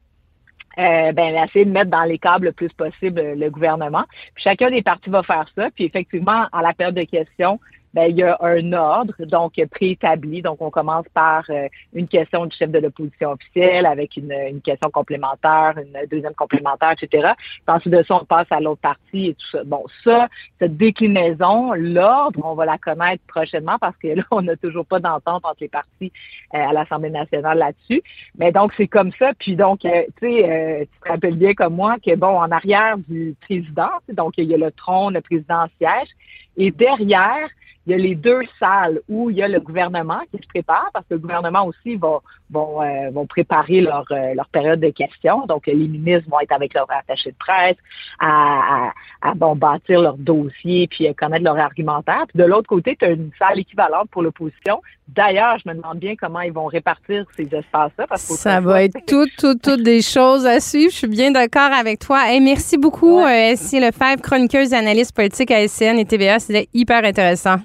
euh, 0.78 1.12
ben, 1.12 1.34
essayer 1.44 1.64
de 1.64 1.70
mettre 1.70 1.90
dans 1.90 2.04
les 2.04 2.18
câbles 2.18 2.46
le 2.46 2.52
plus 2.52 2.72
possible 2.72 3.20
le 3.20 3.50
gouvernement. 3.50 4.04
Puis 4.34 4.44
chacun 4.44 4.70
des 4.70 4.82
partis 4.82 5.10
va 5.10 5.22
faire 5.22 5.46
ça. 5.56 5.70
Puis 5.70 5.84
effectivement, 5.84 6.46
en 6.52 6.60
la 6.60 6.72
période 6.74 6.94
de 6.94 7.04
questions, 7.04 7.58
ben, 7.94 8.10
il 8.10 8.16
y 8.18 8.22
a 8.22 8.36
un 8.40 8.72
ordre 8.72 9.14
donc 9.20 9.54
préétabli. 9.70 10.42
Donc, 10.42 10.60
on 10.60 10.70
commence 10.70 11.06
par 11.14 11.44
euh, 11.50 11.68
une 11.94 12.08
question 12.08 12.46
du 12.46 12.56
chef 12.56 12.70
de 12.70 12.78
l'opposition 12.78 13.32
officielle 13.32 13.86
avec 13.86 14.16
une, 14.16 14.32
une, 14.32 14.60
question 14.60 14.90
complémentaire, 14.90 15.74
une 15.78 16.06
deuxième 16.10 16.34
complémentaire, 16.34 16.92
etc. 17.00 17.32
Puis 17.36 17.74
ensuite 17.74 17.94
de 17.94 18.02
ça, 18.02 18.16
on 18.16 18.24
passe 18.24 18.46
à 18.50 18.60
l'autre 18.60 18.80
partie 18.80 19.28
et 19.28 19.34
tout 19.34 19.46
ça. 19.52 19.64
Bon, 19.64 19.84
ça, 20.04 20.28
cette 20.58 20.76
déclinaison, 20.76 21.72
l'ordre, 21.72 22.40
on 22.44 22.54
va 22.54 22.66
la 22.66 22.78
connaître 22.78 23.22
prochainement 23.26 23.78
parce 23.78 23.96
que 23.96 24.08
là, 24.08 24.22
on 24.30 24.42
n'a 24.42 24.56
toujours 24.56 24.86
pas 24.86 25.00
d'entente 25.00 25.44
entre 25.44 25.58
les 25.60 25.68
partis 25.68 26.12
euh, 26.54 26.58
à 26.58 26.72
l'Assemblée 26.72 27.10
nationale 27.10 27.58
là-dessus. 27.58 28.02
Mais 28.36 28.52
donc, 28.52 28.72
c'est 28.76 28.88
comme 28.88 29.12
ça. 29.18 29.32
Puis 29.38 29.56
donc, 29.56 29.84
euh, 29.84 30.02
tu 30.20 30.28
sais, 30.28 30.88
tu 30.92 31.00
te 31.00 31.08
rappelles 31.08 31.36
bien 31.36 31.54
comme 31.54 31.74
moi 31.74 31.96
que, 32.04 32.14
bon, 32.14 32.38
en 32.38 32.50
arrière 32.50 32.96
du 32.98 33.34
président, 33.40 33.90
donc 34.12 34.34
il 34.36 34.44
y 34.44 34.54
a 34.54 34.58
le 34.58 34.70
trône, 34.72 35.14
le 35.14 35.20
président 35.20 35.66
siège, 35.78 36.08
et 36.56 36.70
derrière, 36.70 37.48
il 37.88 37.92
y 37.92 37.94
a 37.94 37.96
les 37.96 38.14
deux 38.14 38.42
salles 38.60 39.00
où 39.08 39.30
il 39.30 39.36
y 39.36 39.42
a 39.42 39.48
le 39.48 39.60
gouvernement 39.60 40.20
qui 40.30 40.36
se 40.42 40.46
prépare, 40.46 40.90
parce 40.92 41.06
que 41.06 41.14
le 41.14 41.20
gouvernement 41.20 41.64
aussi 41.64 41.96
va 41.96 42.20
vont, 42.50 42.82
euh, 42.82 43.10
vont 43.10 43.26
préparer 43.26 43.80
leur, 43.80 44.04
euh, 44.10 44.34
leur 44.34 44.48
période 44.48 44.80
de 44.80 44.90
questions. 44.90 45.44
Donc, 45.46 45.66
les 45.66 45.74
ministres 45.74 46.28
vont 46.30 46.40
être 46.40 46.52
avec 46.52 46.74
leur 46.74 46.86
attaché 46.90 47.30
de 47.30 47.36
presse 47.38 47.76
à, 48.18 48.88
à, 49.22 49.30
à 49.30 49.34
bon, 49.34 49.54
bâtir 49.56 50.00
leur 50.00 50.16
dossier 50.16 50.86
puis 50.88 51.12
connaître 51.14 51.44
leur 51.44 51.58
argumentaire. 51.58 52.24
Puis 52.28 52.38
de 52.38 52.44
l'autre 52.44 52.68
côté, 52.68 52.96
tu 52.96 53.04
as 53.04 53.10
une 53.10 53.30
salle 53.38 53.58
équivalente 53.58 54.08
pour 54.10 54.22
l'opposition. 54.22 54.80
D'ailleurs, 55.08 55.58
je 55.64 55.68
me 55.68 55.74
demande 55.74 55.98
bien 55.98 56.14
comment 56.16 56.40
ils 56.40 56.52
vont 56.52 56.66
répartir 56.66 57.24
ces 57.36 57.44
espaces-là. 57.44 58.06
Parce 58.06 58.28
que 58.28 58.34
Ça 58.34 58.60
va 58.60 58.82
être 58.84 58.98
toutes, 59.06 59.34
toutes, 59.38 59.62
toutes 59.62 59.82
des 59.82 60.02
choses 60.02 60.46
à 60.46 60.60
suivre. 60.60 60.90
Je 60.90 60.96
suis 60.96 61.08
bien 61.08 61.30
d'accord 61.30 61.72
avec 61.72 61.98
toi. 61.98 62.32
et 62.32 62.40
merci 62.40 62.76
beaucoup, 62.76 63.22
ouais. 63.24 63.54
euh, 63.54 63.80
Lefebvre, 63.80 64.22
chroniqueuse 64.22 64.72
et 64.72 64.76
analyste 64.76 65.14
politique 65.14 65.50
à 65.50 65.66
SCN 65.66 65.98
et 65.98 66.04
TVA. 66.04 66.38
C'était 66.38 66.68
hyper 66.74 67.04
intéressant. 67.04 67.56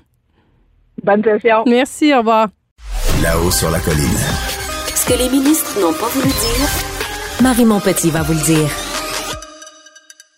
Bonne 1.03 1.24
session. 1.24 1.63
Merci, 1.67 2.13
au 2.13 2.19
revoir. 2.19 2.48
Là-haut 3.22 3.51
sur 3.51 3.69
la 3.69 3.79
colline. 3.79 4.17
Ce 4.95 5.05
que 5.05 5.17
les 5.17 5.29
ministres 5.29 5.79
n'ont 5.79 5.93
pas 5.93 6.07
voulu 6.07 6.27
dire, 6.27 6.69
Marie 7.41 7.65
Montpetit 7.65 8.10
va 8.10 8.22
vous 8.22 8.33
le 8.33 8.39
dire. 8.39 8.69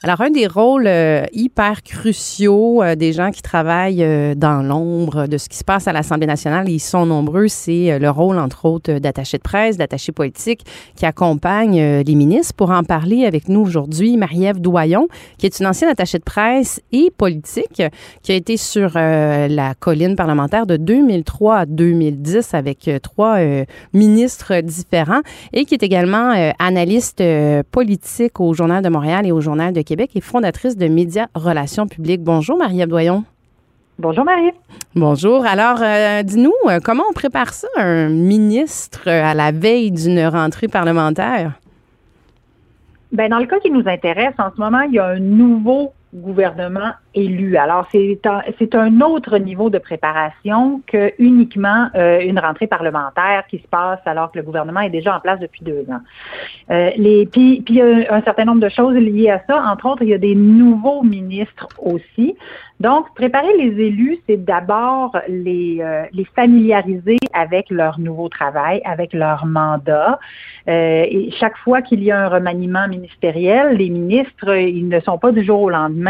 Alors, 0.05 0.21
un 0.21 0.29
des 0.29 0.45
rôles 0.45 0.85
euh, 0.85 1.23
hyper 1.33 1.81
cruciaux 1.81 2.83
euh, 2.83 2.93
des 2.93 3.11
gens 3.11 3.31
qui 3.31 3.41
travaillent 3.41 4.03
euh, 4.03 4.35
dans 4.35 4.61
l'ombre 4.61 5.25
de 5.25 5.39
ce 5.39 5.49
qui 5.49 5.57
se 5.57 5.63
passe 5.63 5.87
à 5.87 5.93
l'Assemblée 5.93 6.27
nationale, 6.27 6.69
ils 6.69 6.79
sont 6.79 7.07
nombreux, 7.07 7.47
c'est 7.47 7.97
le 7.97 8.09
rôle, 8.11 8.37
entre 8.37 8.65
autres, 8.65 8.99
d'attaché 8.99 9.37
de 9.37 9.41
presse, 9.41 9.77
d'attaché 9.77 10.11
politique 10.11 10.63
qui 10.95 11.07
accompagne 11.07 12.03
les 12.03 12.13
ministres. 12.13 12.53
Pour 12.53 12.69
en 12.69 12.83
parler 12.83 13.25
avec 13.25 13.49
nous 13.49 13.61
aujourd'hui, 13.61 14.15
Marie-Ève 14.15 14.61
Doyon, 14.61 15.07
qui 15.39 15.47
est 15.47 15.59
une 15.59 15.65
ancienne 15.65 15.89
attachée 15.89 16.19
de 16.19 16.23
presse 16.23 16.79
et 16.91 17.09
politique, 17.09 17.81
qui 18.21 18.31
a 18.31 18.35
été 18.35 18.57
sur 18.57 18.91
la 18.93 19.73
colline 19.79 20.15
parlementaire 20.15 20.67
de 20.67 20.77
2003 20.77 21.55
à 21.55 21.65
2010 21.65 22.53
avec 22.53 22.91
trois 23.01 23.39
ministres 23.93 24.61
différents 24.61 25.21
et 25.51 25.65
qui 25.65 25.73
est 25.73 25.83
également 25.83 26.31
analyste 26.59 27.23
politique 27.71 28.39
au 28.39 28.53
Journal 28.53 28.83
de 28.83 28.89
Montréal 28.89 29.25
et 29.25 29.31
au 29.31 29.41
Journal 29.41 29.73
de 29.73 29.81
Québec 29.81 29.94
et 29.99 30.21
fondatrice 30.21 30.77
de 30.77 30.87
Médias 30.87 31.27
Relations 31.33 31.87
publiques. 31.87 32.21
Bonjour, 32.21 32.57
Marie-Ève 32.57 32.89
Doyon. 32.89 33.23
Bonjour, 33.97 34.25
Marie. 34.25 34.51
Bonjour. 34.93 35.45
Alors, 35.45 35.77
euh, 35.81 36.21
dis-nous, 36.21 36.51
euh, 36.67 36.79
comment 36.83 37.03
on 37.09 37.13
prépare 37.13 37.53
ça, 37.53 37.67
un 37.77 38.09
ministre 38.09 39.07
à 39.07 39.33
la 39.33 39.51
veille 39.51 39.91
d'une 39.91 40.25
rentrée 40.25 40.67
parlementaire? 40.67 41.53
Bien, 43.11 43.29
dans 43.29 43.39
le 43.39 43.45
cas 43.45 43.59
qui 43.59 43.71
nous 43.71 43.87
intéresse, 43.87 44.33
en 44.37 44.51
ce 44.53 44.59
moment, 44.59 44.81
il 44.81 44.95
y 44.95 44.99
a 44.99 45.07
un 45.07 45.19
nouveau 45.19 45.93
gouvernement 46.15 46.91
élu. 47.13 47.57
Alors, 47.57 47.87
c'est 47.91 48.25
un, 48.25 48.41
un 48.79 49.01
autre 49.01 49.37
niveau 49.37 49.69
de 49.69 49.77
préparation 49.77 50.81
que 50.87 51.13
uniquement 51.19 51.89
euh, 51.95 52.19
une 52.21 52.39
rentrée 52.39 52.67
parlementaire 52.67 53.43
qui 53.49 53.59
se 53.59 53.67
passe 53.67 53.99
alors 54.05 54.31
que 54.31 54.37
le 54.39 54.43
gouvernement 54.43 54.81
est 54.81 54.89
déjà 54.89 55.15
en 55.15 55.19
place 55.19 55.39
depuis 55.39 55.63
deux 55.63 55.85
ans. 55.89 56.01
Euh, 56.71 56.91
puis, 57.31 57.63
il 57.67 57.75
y 57.75 57.81
a 57.81 58.13
un 58.13 58.21
certain 58.21 58.45
nombre 58.45 58.61
de 58.61 58.69
choses 58.69 58.95
liées 58.95 59.29
à 59.29 59.41
ça. 59.47 59.63
Entre 59.65 59.85
autres, 59.85 60.03
il 60.03 60.09
y 60.09 60.13
a 60.13 60.17
des 60.17 60.35
nouveaux 60.35 61.03
ministres 61.03 61.67
aussi. 61.79 62.35
Donc, 62.81 63.13
préparer 63.15 63.55
les 63.57 63.85
élus, 63.85 64.17
c'est 64.27 64.43
d'abord 64.43 65.17
les, 65.29 65.77
euh, 65.79 66.03
les 66.11 66.25
familiariser 66.25 67.17
avec 67.31 67.69
leur 67.69 67.99
nouveau 67.99 68.27
travail, 68.27 68.81
avec 68.83 69.13
leur 69.13 69.45
mandat. 69.45 70.19
Et 70.67 71.29
chaque 71.39 71.57
fois 71.57 71.81
qu'il 71.83 72.03
y 72.03 72.11
a 72.11 72.25
un 72.25 72.27
remaniement 72.27 72.87
ministériel, 72.87 73.77
les 73.77 73.89
ministres, 73.89 74.55
ils 74.57 74.89
ne 74.89 74.99
sont 74.99 75.19
pas 75.19 75.31
du 75.31 75.43
jour 75.43 75.61
au 75.61 75.69
lendemain 75.69 76.04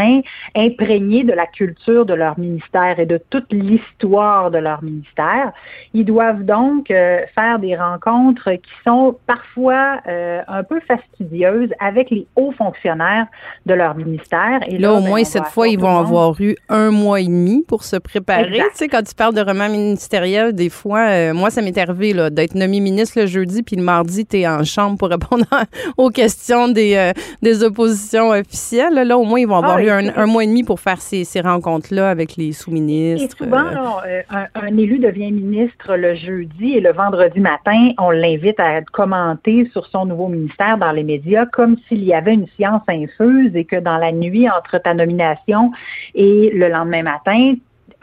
imprégnés 0.54 1.24
de 1.24 1.32
la 1.32 1.46
culture 1.46 2.06
de 2.06 2.14
leur 2.14 2.38
ministère 2.38 2.98
et 2.98 3.06
de 3.06 3.20
toute 3.30 3.52
l'histoire 3.52 4.50
de 4.50 4.58
leur 4.58 4.82
ministère. 4.82 5.52
Ils 5.94 6.04
doivent 6.04 6.44
donc 6.44 6.90
euh, 6.90 7.20
faire 7.34 7.58
des 7.58 7.76
rencontres 7.76 8.52
qui 8.52 8.72
sont 8.84 9.16
parfois 9.26 10.00
euh, 10.08 10.42
un 10.48 10.62
peu 10.62 10.80
fastidieuses 10.80 11.70
avec 11.80 12.10
les 12.10 12.26
hauts 12.36 12.52
fonctionnaires 12.52 13.26
de 13.66 13.74
leur 13.74 13.94
ministère. 13.94 14.60
Et 14.66 14.78
là, 14.78 14.88
là 14.88 14.94
au 14.94 15.00
ben, 15.00 15.08
moins, 15.08 15.24
cette 15.24 15.46
fois, 15.46 15.68
ils 15.68 15.78
vont 15.78 15.98
avoir 15.98 16.40
eu 16.40 16.56
un 16.68 16.90
mois 16.90 17.20
et 17.20 17.26
demi 17.26 17.64
pour 17.66 17.84
se 17.84 17.96
préparer. 17.96 18.56
Exact. 18.56 18.70
Tu 18.72 18.76
sais, 18.76 18.88
quand 18.88 19.02
tu 19.02 19.14
parles 19.14 19.34
de 19.34 19.40
roman 19.40 19.68
ministériel, 19.68 20.52
des 20.54 20.70
fois, 20.70 21.08
euh, 21.08 21.34
moi, 21.34 21.50
ça 21.50 21.62
m'est 21.62 21.76
arrivé 21.78 22.14
d'être 22.30 22.54
nommé 22.54 22.80
ministre 22.80 23.20
le 23.20 23.26
jeudi, 23.26 23.62
puis 23.62 23.76
le 23.76 23.82
mardi, 23.82 24.26
tu 24.26 24.38
es 24.38 24.48
en 24.48 24.64
chambre 24.64 24.98
pour 24.98 25.08
répondre 25.08 25.44
aux 25.96 26.10
questions 26.10 26.68
des, 26.68 26.94
euh, 26.96 27.12
des 27.42 27.62
oppositions 27.62 28.30
officielles. 28.30 28.94
Là, 28.94 29.18
au 29.18 29.24
moins, 29.24 29.40
ils 29.40 29.46
vont 29.46 29.56
avoir 29.56 29.76
ah, 29.76 29.82
eu 29.82 29.85
un, 29.90 30.16
un, 30.16 30.26
mois 30.26 30.44
et 30.44 30.46
demi 30.46 30.64
pour 30.64 30.80
faire 30.80 31.00
ces, 31.00 31.24
ces 31.24 31.40
rencontres-là 31.40 32.10
avec 32.10 32.36
les 32.36 32.52
sous-ministres. 32.52 33.36
Et 33.40 33.44
souvent, 33.44 33.66
euh, 34.06 34.22
un, 34.30 34.46
un, 34.54 34.76
élu 34.76 34.98
devient 34.98 35.32
ministre 35.32 35.96
le 35.96 36.14
jeudi 36.14 36.74
et 36.74 36.80
le 36.80 36.92
vendredi 36.92 37.40
matin, 37.40 37.90
on 37.98 38.10
l'invite 38.10 38.58
à 38.60 38.82
commenter 38.82 39.68
sur 39.72 39.86
son 39.86 40.06
nouveau 40.06 40.28
ministère 40.28 40.78
dans 40.78 40.92
les 40.92 41.04
médias 41.04 41.46
comme 41.46 41.76
s'il 41.88 42.04
y 42.04 42.14
avait 42.14 42.34
une 42.34 42.48
science 42.56 42.82
infuse 42.88 43.54
et 43.54 43.64
que 43.64 43.76
dans 43.76 43.98
la 43.98 44.12
nuit 44.12 44.48
entre 44.48 44.78
ta 44.78 44.94
nomination 44.94 45.70
et 46.14 46.50
le 46.54 46.68
lendemain 46.68 47.02
matin, 47.02 47.54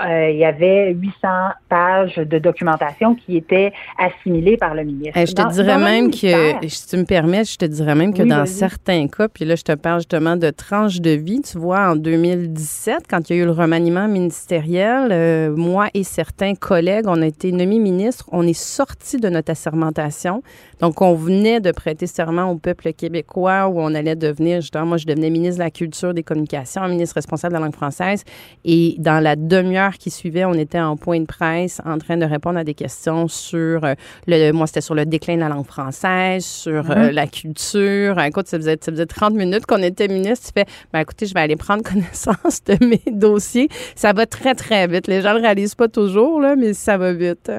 euh, 0.06 0.30
il 0.30 0.38
y 0.38 0.46
avait 0.46 0.94
800 0.94 1.28
pages 1.70 2.16
de 2.16 2.39
documentation 2.39 3.16
qui 3.16 3.38
étaient 3.38 3.72
assimilées 3.98 4.58
par 4.58 4.76
le 4.76 4.84
ministre. 4.84 5.20
je 5.20 5.34
te 5.34 5.54
dirais 5.54 5.78
même 5.78 6.12
que, 6.12 6.68
si 6.68 6.88
tu 6.88 6.98
me 6.98 7.06
permets, 7.06 7.46
je 7.46 7.58
te 7.58 7.66
dirais 7.66 7.96
même 7.96 8.13
que 8.13 8.24
dans 8.24 8.46
certains 8.46 9.08
cas, 9.08 9.28
puis 9.28 9.46
là, 9.46 9.56
je 9.56 9.63
te 9.63 9.74
parle 9.74 10.00
justement 10.00 10.36
de 10.36 10.50
tranches 10.50 11.02
de 11.02 11.12
vie, 11.12 11.42
tu 11.42 11.58
vois, 11.58 11.92
en 11.92 11.96
2017, 11.96 13.06
quand 13.10 13.30
il 13.30 13.38
y 13.38 13.39
a 13.39 13.44
eu 13.44 13.46
le 13.46 13.52
remaniement 13.52 14.08
ministériel, 14.08 15.10
euh, 15.12 15.56
moi 15.56 15.88
et 15.94 16.04
certains 16.04 16.56
collègues, 16.56 17.06
on 17.08 17.22
a 17.22 17.26
été 17.26 17.52
nommés 17.52 17.80
ministres, 17.80 18.26
on 18.32 18.46
est 18.46 18.54
sortis 18.54 19.18
de 19.18 19.30
notre 19.30 19.52
assermentation. 19.52 20.44
Donc, 20.80 21.02
on 21.02 21.13
venait 21.13 21.62
de 21.62 21.72
prêter 21.72 22.08
serment 22.08 22.52
au 22.52 22.58
peuple 22.58 22.92
québécois 22.94 23.68
où 23.68 23.80
on 23.80 23.96
allait 23.96 24.16
devenir, 24.16 24.62
justement, 24.62 24.86
moi, 24.86 24.98
je 24.98 25.06
devenais 25.06 25.30
ministre 25.30 25.60
de 25.60 25.63
la 25.63 25.72
Culture, 25.72 26.13
des 26.13 26.24
Communications, 26.24 26.86
ministre 26.88 27.16
responsable 27.16 27.54
de 27.54 27.60
la 27.60 27.66
langue 27.66 27.76
française. 27.76 28.24
Et 28.66 28.96
dans 29.00 29.24
la 29.24 29.36
demi-heure 29.36 29.92
qui 29.97 30.12
suivait, 30.12 30.45
on 30.45 30.53
était 30.53 30.79
en 30.79 30.97
point 30.97 31.19
de 31.19 31.25
presse 31.25 31.82
en 31.86 31.97
train 31.97 32.17
de 32.17 32.25
répondre 32.25 32.58
à 32.58 32.63
des 32.63 32.73
questions 32.73 33.27
sur, 33.27 33.84
euh, 33.84 33.93
le, 34.27 34.51
moi, 34.51 34.67
c'était 34.67 34.82
sur 34.82 34.95
le 34.95 35.06
déclin 35.06 35.36
de 35.36 35.41
la 35.41 35.49
langue 35.49 35.65
française, 35.65 36.45
sur 36.45 36.91
euh, 36.91 36.95
mm-hmm. 36.95 37.10
la 37.12 37.27
culture. 37.27 38.19
Écoute, 38.21 38.47
ça 38.47 38.58
faisait, 38.58 38.77
ça 38.79 38.91
faisait 38.91 39.06
30 39.06 39.34
minutes 39.34 39.65
qu'on 39.65 39.82
était 39.82 40.08
ministre. 40.08 40.47
Tu 40.47 40.60
fais, 40.60 40.65
ben, 40.91 40.99
écoutez, 40.99 41.25
je 41.25 41.34
vais 41.34 41.41
aller 41.41 41.56
prendre 41.56 41.84
connaissance 41.89 42.63
de 42.65 42.84
mes 42.86 43.01
dossiers. 43.12 43.69
Ça 43.95 44.13
va 44.13 44.25
très, 44.25 44.56
très 44.56 44.88
vite. 44.88 45.08
Les 45.08 45.21
gens 45.21 45.34
ne 45.34 45.39
le 45.39 45.41
réalisent 45.41 45.75
pas 45.75 45.88
toujours, 45.88 46.39
là, 46.39 46.56
mais 46.56 46.73
ça 46.73 46.97
va 46.97 47.13
vite. 47.13 47.51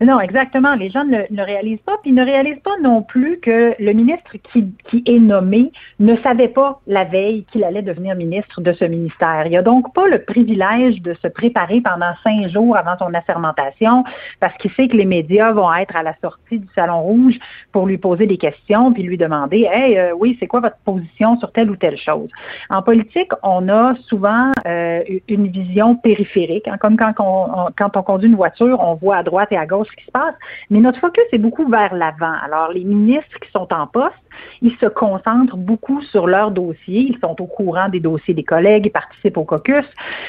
Non, 0.00 0.20
exactement. 0.20 0.74
Les 0.74 0.90
gens 0.90 1.04
ne 1.04 1.42
réalisent 1.42 1.80
pas. 1.80 1.96
Puis 2.02 2.12
ne 2.12 2.24
réalisent 2.24 2.62
pas 2.62 2.76
non 2.82 3.02
plus 3.02 3.38
que 3.40 3.74
le 3.78 3.92
ministre 3.92 4.36
qui, 4.52 4.72
qui 4.88 5.02
est 5.06 5.18
nommé 5.18 5.72
ne 6.00 6.16
savait 6.16 6.48
pas 6.48 6.80
la 6.86 7.04
veille 7.04 7.44
qu'il 7.50 7.64
allait 7.64 7.82
devenir 7.82 8.14
ministre 8.14 8.60
de 8.60 8.72
ce 8.72 8.84
ministère. 8.84 9.44
Il 9.46 9.52
n'a 9.52 9.62
donc 9.62 9.94
pas 9.94 10.06
le 10.08 10.22
privilège 10.22 11.00
de 11.02 11.14
se 11.22 11.28
préparer 11.28 11.80
pendant 11.80 12.12
cinq 12.22 12.48
jours 12.48 12.76
avant 12.76 12.96
son 12.98 13.12
assermentation 13.14 14.04
parce 14.40 14.56
qu'il 14.58 14.70
sait 14.72 14.88
que 14.88 14.96
les 14.96 15.04
médias 15.04 15.52
vont 15.52 15.72
être 15.74 15.96
à 15.96 16.02
la 16.02 16.14
sortie 16.20 16.58
du 16.58 16.68
Salon 16.74 17.00
Rouge 17.00 17.38
pour 17.72 17.86
lui 17.86 17.98
poser 17.98 18.26
des 18.26 18.38
questions 18.38 18.92
puis 18.92 19.02
lui 19.02 19.16
demander 19.16 19.68
Hey, 19.70 19.98
euh, 19.98 20.12
oui, 20.18 20.36
c'est 20.38 20.46
quoi 20.46 20.60
votre 20.60 20.78
position 20.84 21.38
sur 21.38 21.50
telle 21.52 21.70
ou 21.70 21.76
telle 21.76 21.98
chose? 21.98 22.28
En 22.70 22.82
politique, 22.82 23.30
on 23.42 23.68
a 23.68 23.94
souvent 24.08 24.52
euh, 24.66 25.02
une 25.28 25.48
vision 25.48 25.96
périphérique. 25.96 26.68
Hein, 26.68 26.76
comme 26.78 26.96
quand 26.96 27.12
on, 27.18 27.70
quand 27.76 27.96
on 27.96 28.02
conduit 28.02 28.28
une 28.28 28.36
voiture, 28.36 28.78
on 28.80 28.94
voit 28.94 29.16
à 29.16 29.22
droite 29.22 29.48
et 29.52 29.56
à 29.56 29.66
gauche 29.66 29.85
ce 29.86 29.96
qui 29.96 30.04
se 30.04 30.10
passe, 30.10 30.34
mais 30.70 30.80
notre 30.80 31.00
focus 31.00 31.24
est 31.32 31.38
beaucoup 31.38 31.68
vers 31.68 31.94
l'avant. 31.94 32.34
Alors, 32.42 32.72
les 32.72 32.84
ministres 32.84 33.38
qui 33.40 33.50
sont 33.50 33.72
en 33.72 33.86
poste, 33.86 34.14
ils 34.62 34.76
se 34.80 34.86
concentrent 34.86 35.56
beaucoup 35.56 36.00
sur 36.02 36.26
leurs 36.26 36.50
dossiers. 36.50 37.06
Ils 37.10 37.18
sont 37.20 37.40
au 37.40 37.46
courant 37.46 37.88
des 37.88 38.00
dossiers 38.00 38.34
des 38.34 38.44
collègues, 38.44 38.86
ils 38.86 38.90
participent 38.90 39.36
au 39.36 39.44
caucus, 39.44 39.86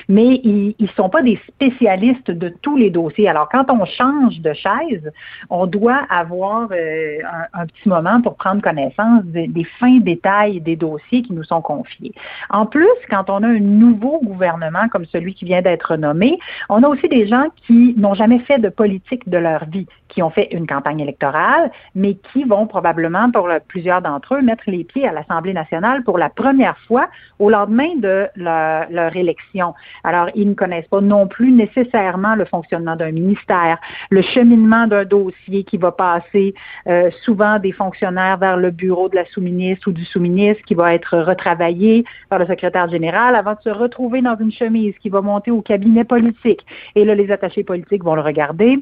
mais 0.09 0.41
ils 0.43 0.75
ne 0.79 0.87
sont 0.87 1.09
pas 1.09 1.21
des 1.21 1.39
spécialistes 1.47 2.31
de 2.31 2.49
tous 2.61 2.77
les 2.77 2.89
dossiers. 2.89 3.27
Alors, 3.27 3.49
quand 3.49 3.65
on 3.69 3.85
change 3.85 4.39
de 4.39 4.53
chaise, 4.53 5.11
on 5.49 5.65
doit 5.65 6.01
avoir 6.09 6.69
euh, 6.71 7.17
un, 7.53 7.65
petit 7.65 7.89
moment 7.89 8.21
pour 8.21 8.35
prendre 8.35 8.61
connaissance 8.61 9.23
des, 9.25 9.47
des 9.47 9.63
fins 9.63 9.99
détails 9.99 10.61
des 10.61 10.75
dossiers 10.75 11.21
qui 11.23 11.33
nous 11.33 11.43
sont 11.43 11.61
confiés. 11.61 12.13
En 12.49 12.65
plus, 12.65 12.87
quand 13.09 13.29
on 13.29 13.43
a 13.43 13.47
un 13.47 13.59
nouveau 13.59 14.19
gouvernement 14.23 14.87
comme 14.89 15.05
celui 15.05 15.33
qui 15.33 15.45
vient 15.45 15.61
d'être 15.61 15.95
nommé, 15.95 16.39
on 16.69 16.83
a 16.83 16.87
aussi 16.87 17.07
des 17.07 17.27
gens 17.27 17.45
qui 17.65 17.93
n'ont 17.97 18.13
jamais 18.13 18.39
fait 18.39 18.59
de 18.59 18.69
politique 18.69 19.27
de 19.29 19.37
leur 19.37 19.65
vie, 19.65 19.87
qui 20.07 20.21
ont 20.21 20.29
fait 20.29 20.49
une 20.51 20.67
campagne 20.67 20.99
électorale, 20.99 21.71
mais 21.95 22.15
qui 22.15 22.43
vont 22.43 22.67
probablement, 22.67 23.31
pour 23.31 23.49
plusieurs 23.67 23.96
d'entre 24.01 24.35
eux, 24.35 24.41
mettre 24.41 24.63
les 24.67 24.83
pieds 24.83 25.07
à 25.07 25.11
l'Assemblée 25.11 25.53
nationale 25.53 26.03
pour 26.03 26.17
la 26.17 26.29
première 26.29 26.77
fois 26.87 27.07
au 27.39 27.49
lendemain 27.49 27.95
de 27.97 28.27
leur, 28.35 29.15
élection. 29.15 29.73
Alors, 30.03 30.29
ils 30.35 30.49
ne 30.49 30.53
connaissent 30.53 30.87
pas 30.87 31.01
non 31.01 31.27
plus 31.27 31.51
nécessairement 31.51 32.35
le 32.35 32.45
fonctionnement 32.45 32.95
d'un 32.95 33.11
ministère, 33.11 33.77
le 34.09 34.21
cheminement 34.21 34.87
d'un 34.87 35.05
dossier 35.05 35.63
qui 35.63 35.77
va 35.77 35.91
passer 35.91 36.53
euh, 36.87 37.09
souvent 37.23 37.59
des 37.59 37.71
fonctionnaires 37.71 38.37
vers 38.37 38.57
le 38.57 38.71
bureau 38.71 39.09
de 39.09 39.15
la 39.15 39.25
sous-ministre 39.25 39.89
ou 39.89 39.91
du 39.91 40.05
sous-ministre 40.05 40.63
qui 40.65 40.75
va 40.75 40.93
être 40.93 41.17
retravaillé 41.17 42.03
par 42.29 42.39
le 42.39 42.45
secrétaire 42.45 42.89
général 42.89 43.35
avant 43.35 43.53
de 43.53 43.61
se 43.61 43.69
retrouver 43.69 44.21
dans 44.21 44.37
une 44.37 44.51
chemise 44.51 44.95
qui 44.99 45.09
va 45.09 45.21
monter 45.21 45.51
au 45.51 45.61
cabinet 45.61 46.03
politique. 46.03 46.65
Et 46.95 47.05
là, 47.05 47.15
les 47.15 47.31
attachés 47.31 47.63
politiques 47.63 48.03
vont 48.03 48.15
le 48.15 48.21
regarder 48.21 48.79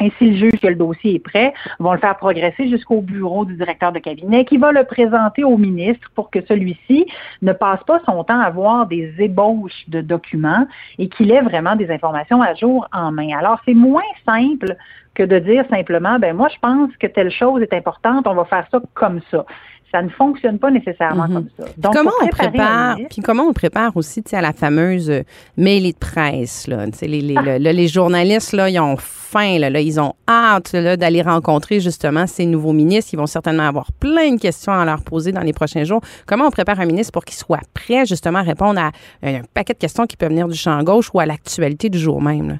et 0.00 0.12
s'ils 0.18 0.36
jugent 0.36 0.60
que 0.60 0.68
le 0.68 0.74
dossier 0.74 1.16
est 1.16 1.18
prêt, 1.18 1.52
vont 1.78 1.92
le 1.92 1.98
faire 1.98 2.16
progresser 2.16 2.68
jusqu'au 2.68 3.00
bureau 3.00 3.44
du 3.44 3.54
directeur 3.56 3.92
de 3.92 3.98
cabinet 3.98 4.44
qui 4.44 4.56
va 4.56 4.72
le 4.72 4.84
présenter 4.84 5.44
au 5.44 5.56
ministre 5.56 6.10
pour 6.14 6.30
que 6.30 6.40
celui-ci 6.46 7.06
ne 7.42 7.52
passe 7.52 7.82
pas 7.84 8.00
son 8.06 8.24
temps 8.24 8.40
à 8.40 8.50
voir 8.50 8.86
des 8.86 9.12
ébauches 9.18 9.84
de 9.88 10.00
documents 10.00 10.66
et 10.98 11.08
qu'il 11.08 11.32
ait 11.32 11.42
vraiment 11.42 11.76
des 11.76 11.90
informations 11.90 12.42
à 12.42 12.54
jour 12.54 12.86
en 12.92 13.10
main. 13.12 13.36
Alors, 13.36 13.60
c'est 13.64 13.74
moins 13.74 14.02
simple 14.24 14.76
que 15.14 15.24
de 15.24 15.38
dire 15.40 15.64
simplement, 15.68 16.18
ben 16.18 16.36
moi, 16.36 16.48
je 16.48 16.58
pense 16.60 16.96
que 16.96 17.06
telle 17.08 17.30
chose 17.30 17.60
est 17.62 17.74
importante, 17.74 18.26
on 18.28 18.34
va 18.34 18.44
faire 18.44 18.66
ça 18.70 18.80
comme 18.94 19.20
ça 19.30 19.44
ça 19.90 20.02
ne 20.02 20.08
fonctionne 20.10 20.58
pas 20.58 20.70
nécessairement 20.70 21.28
mhm. 21.28 21.34
comme 21.34 21.48
ça. 21.58 21.64
Donc, 21.78 21.94
comment 21.94 22.10
on 22.22 22.26
prépare 22.28 22.96
Puis 23.10 23.22
comment 23.22 23.44
on 23.44 23.52
prépare 23.52 23.96
aussi 23.96 24.22
à 24.32 24.40
la 24.40 24.52
fameuse 24.52 25.10
euh, 25.10 25.22
mêlée 25.56 25.92
de 25.92 25.98
presse 25.98 26.66
là, 26.66 26.84
les, 27.02 27.20
les, 27.20 27.36
ah. 27.36 27.58
les 27.58 27.88
journalistes 27.88 28.52
là, 28.52 28.68
ils 28.68 28.78
ont 28.78 28.96
faim 28.98 29.58
là, 29.58 29.80
ils 29.80 30.00
ont 30.00 30.14
hâte 30.28 30.74
d'aller 30.74 31.22
rencontrer 31.22 31.80
justement 31.80 32.26
ces 32.26 32.46
nouveaux 32.46 32.72
ministres. 32.72 33.10
Ils 33.14 33.18
vont 33.18 33.26
certainement 33.26 33.64
avoir 33.64 33.92
plein 33.92 34.34
de 34.34 34.40
questions 34.40 34.72
à 34.72 34.84
leur 34.84 35.02
poser 35.02 35.32
dans 35.32 35.42
les 35.42 35.52
prochains 35.52 35.84
jours. 35.84 36.00
Comment 36.26 36.46
on 36.46 36.50
prépare 36.50 36.80
un 36.80 36.86
ministre 36.86 37.12
pour 37.12 37.24
qu'il 37.24 37.36
soit 37.36 37.60
prêt 37.74 38.06
justement 38.06 38.40
à 38.40 38.42
répondre 38.42 38.80
à 38.80 38.90
un 39.22 39.40
paquet 39.54 39.74
de 39.74 39.78
questions 39.78 40.06
qui 40.06 40.16
peuvent 40.16 40.30
venir 40.30 40.48
du 40.48 40.56
champ 40.56 40.82
gauche 40.82 41.10
ou 41.12 41.20
à 41.20 41.26
l'actualité 41.26 41.88
du 41.88 41.98
jour 41.98 42.20
même? 42.22 42.48
Là? 42.48 42.54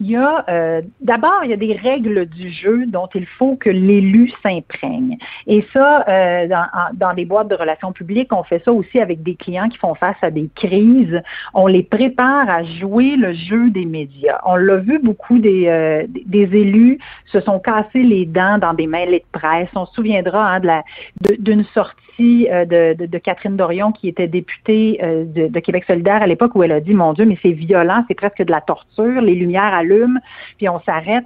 Il 0.00 0.10
y 0.10 0.16
a 0.16 0.44
euh, 0.48 0.82
d'abord 1.00 1.40
il 1.44 1.50
y 1.50 1.52
a 1.52 1.56
des 1.56 1.74
règles 1.74 2.26
du 2.26 2.50
jeu 2.50 2.86
dont 2.86 3.08
il 3.14 3.26
faut 3.26 3.56
que 3.56 3.70
l'élu 3.70 4.30
s'imprègne. 4.42 5.18
Et 5.46 5.64
ça, 5.72 6.04
euh, 6.08 6.46
dans, 6.46 6.66
dans 6.94 7.14
boîtes 7.24 7.48
de 7.48 7.54
relations 7.54 7.92
publiques, 7.92 8.32
on 8.32 8.42
fait 8.44 8.62
ça 8.64 8.72
aussi 8.72 9.00
avec 9.00 9.22
des 9.22 9.34
clients 9.34 9.68
qui 9.68 9.78
font 9.78 9.94
face 9.94 10.16
à 10.22 10.30
des 10.30 10.48
crises. 10.54 11.20
On 11.54 11.66
les 11.66 11.82
prépare 11.82 12.48
à 12.48 12.62
jouer 12.64 13.16
le 13.16 13.32
jeu 13.32 13.70
des 13.70 13.84
médias. 13.84 14.40
On 14.44 14.56
l'a 14.56 14.76
vu 14.76 14.98
beaucoup 14.98 15.38
des, 15.38 15.66
euh, 15.66 16.06
élus 16.32 16.98
se 17.26 17.40
sont 17.40 17.58
cassés 17.58 18.02
les 18.02 18.24
dents 18.24 18.58
dans 18.58 18.74
des 18.74 18.86
mêlées 18.86 19.24
de 19.32 19.38
presse. 19.38 19.68
On 19.74 19.86
se 19.86 19.94
souviendra 19.94 20.54
hein, 20.54 20.60
de 20.60 21.36
d'une 21.38 21.64
sortie 21.74 22.07
de, 22.22 22.94
de, 22.94 23.06
de, 23.06 23.18
Catherine 23.18 23.56
Dorion, 23.56 23.92
qui 23.92 24.08
était 24.08 24.28
députée 24.28 24.98
de, 25.02 25.48
de, 25.48 25.60
Québec 25.60 25.84
solidaire 25.86 26.22
à 26.22 26.26
l'époque, 26.26 26.52
où 26.54 26.62
elle 26.62 26.72
a 26.72 26.80
dit, 26.80 26.94
mon 26.94 27.12
Dieu, 27.12 27.24
mais 27.24 27.38
c'est 27.42 27.52
violent, 27.52 28.04
c'est 28.08 28.14
presque 28.14 28.42
de 28.42 28.50
la 28.50 28.60
torture, 28.60 29.20
les 29.20 29.34
lumières 29.34 29.74
à 29.74 29.82
puis 30.56 30.68
on 30.68 30.80
s'arrête. 30.80 31.24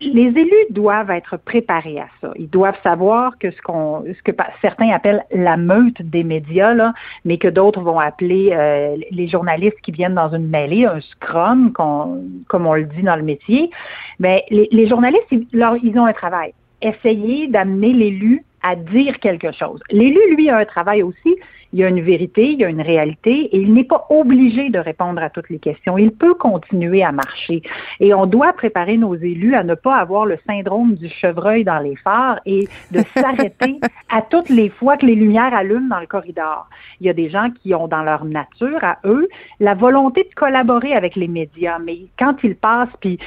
Les 0.00 0.26
élus 0.26 0.66
doivent 0.70 1.10
être 1.10 1.36
préparés 1.36 2.00
à 2.00 2.08
ça. 2.20 2.32
Ils 2.36 2.50
doivent 2.50 2.78
savoir 2.82 3.38
que 3.38 3.52
ce 3.52 3.62
qu'on, 3.62 4.04
ce 4.04 4.22
que 4.22 4.36
certains 4.60 4.90
appellent 4.90 5.24
la 5.30 5.56
meute 5.56 6.02
des 6.02 6.24
médias, 6.24 6.74
là, 6.74 6.92
mais 7.24 7.38
que 7.38 7.46
d'autres 7.46 7.80
vont 7.80 8.00
appeler 8.00 8.50
euh, 8.52 8.96
les 9.10 9.28
journalistes 9.28 9.80
qui 9.82 9.92
viennent 9.92 10.16
dans 10.16 10.34
une 10.34 10.48
mêlée, 10.48 10.86
un 10.86 11.00
scrum, 11.00 11.72
comme 11.72 12.66
on 12.66 12.74
le 12.74 12.84
dit 12.84 13.02
dans 13.02 13.16
le 13.16 13.22
métier. 13.22 13.70
Mais 14.18 14.44
les, 14.50 14.88
journalistes, 14.88 15.28
ils, 15.30 15.46
ils 15.52 15.98
ont 15.98 16.06
un 16.06 16.12
travail. 16.12 16.52
Essayer 16.82 17.46
d'amener 17.46 17.92
l'élu 17.92 18.44
à 18.62 18.76
dire 18.76 19.18
quelque 19.20 19.52
chose. 19.52 19.80
L'élu, 19.90 20.34
lui, 20.34 20.48
a 20.50 20.58
un 20.58 20.64
travail 20.64 21.02
aussi 21.02 21.36
il 21.72 21.78
y 21.78 21.84
a 21.84 21.88
une 21.88 22.00
vérité, 22.00 22.50
il 22.52 22.60
y 22.60 22.64
a 22.64 22.68
une 22.68 22.82
réalité 22.82 23.30
et 23.30 23.58
il 23.58 23.72
n'est 23.72 23.84
pas 23.84 24.06
obligé 24.10 24.68
de 24.70 24.78
répondre 24.78 25.22
à 25.22 25.30
toutes 25.30 25.48
les 25.48 25.58
questions. 25.58 25.96
Il 25.96 26.12
peut 26.12 26.34
continuer 26.34 27.02
à 27.02 27.12
marcher. 27.12 27.62
Et 28.00 28.12
on 28.12 28.26
doit 28.26 28.52
préparer 28.52 28.96
nos 28.96 29.14
élus 29.14 29.54
à 29.54 29.64
ne 29.64 29.74
pas 29.74 29.96
avoir 29.96 30.26
le 30.26 30.38
syndrome 30.46 30.94
du 30.94 31.08
chevreuil 31.08 31.64
dans 31.64 31.78
les 31.78 31.96
phares 31.96 32.40
et 32.44 32.68
de 32.90 33.02
s'arrêter 33.16 33.80
à 34.10 34.22
toutes 34.22 34.50
les 34.50 34.68
fois 34.68 34.96
que 34.96 35.06
les 35.06 35.14
lumières 35.14 35.54
allument 35.54 35.88
dans 35.88 36.00
le 36.00 36.06
corridor. 36.06 36.68
Il 37.00 37.06
y 37.06 37.10
a 37.10 37.14
des 37.14 37.30
gens 37.30 37.48
qui 37.62 37.74
ont 37.74 37.88
dans 37.88 38.02
leur 38.02 38.24
nature, 38.24 38.82
à 38.82 38.98
eux, 39.04 39.28
la 39.60 39.74
volonté 39.74 40.24
de 40.24 40.34
collaborer 40.34 40.94
avec 40.94 41.16
les 41.16 41.28
médias. 41.28 41.78
Mais 41.78 41.98
quand 42.18 42.36
ils 42.42 42.56
passent, 42.56 42.88
puis 43.00 43.18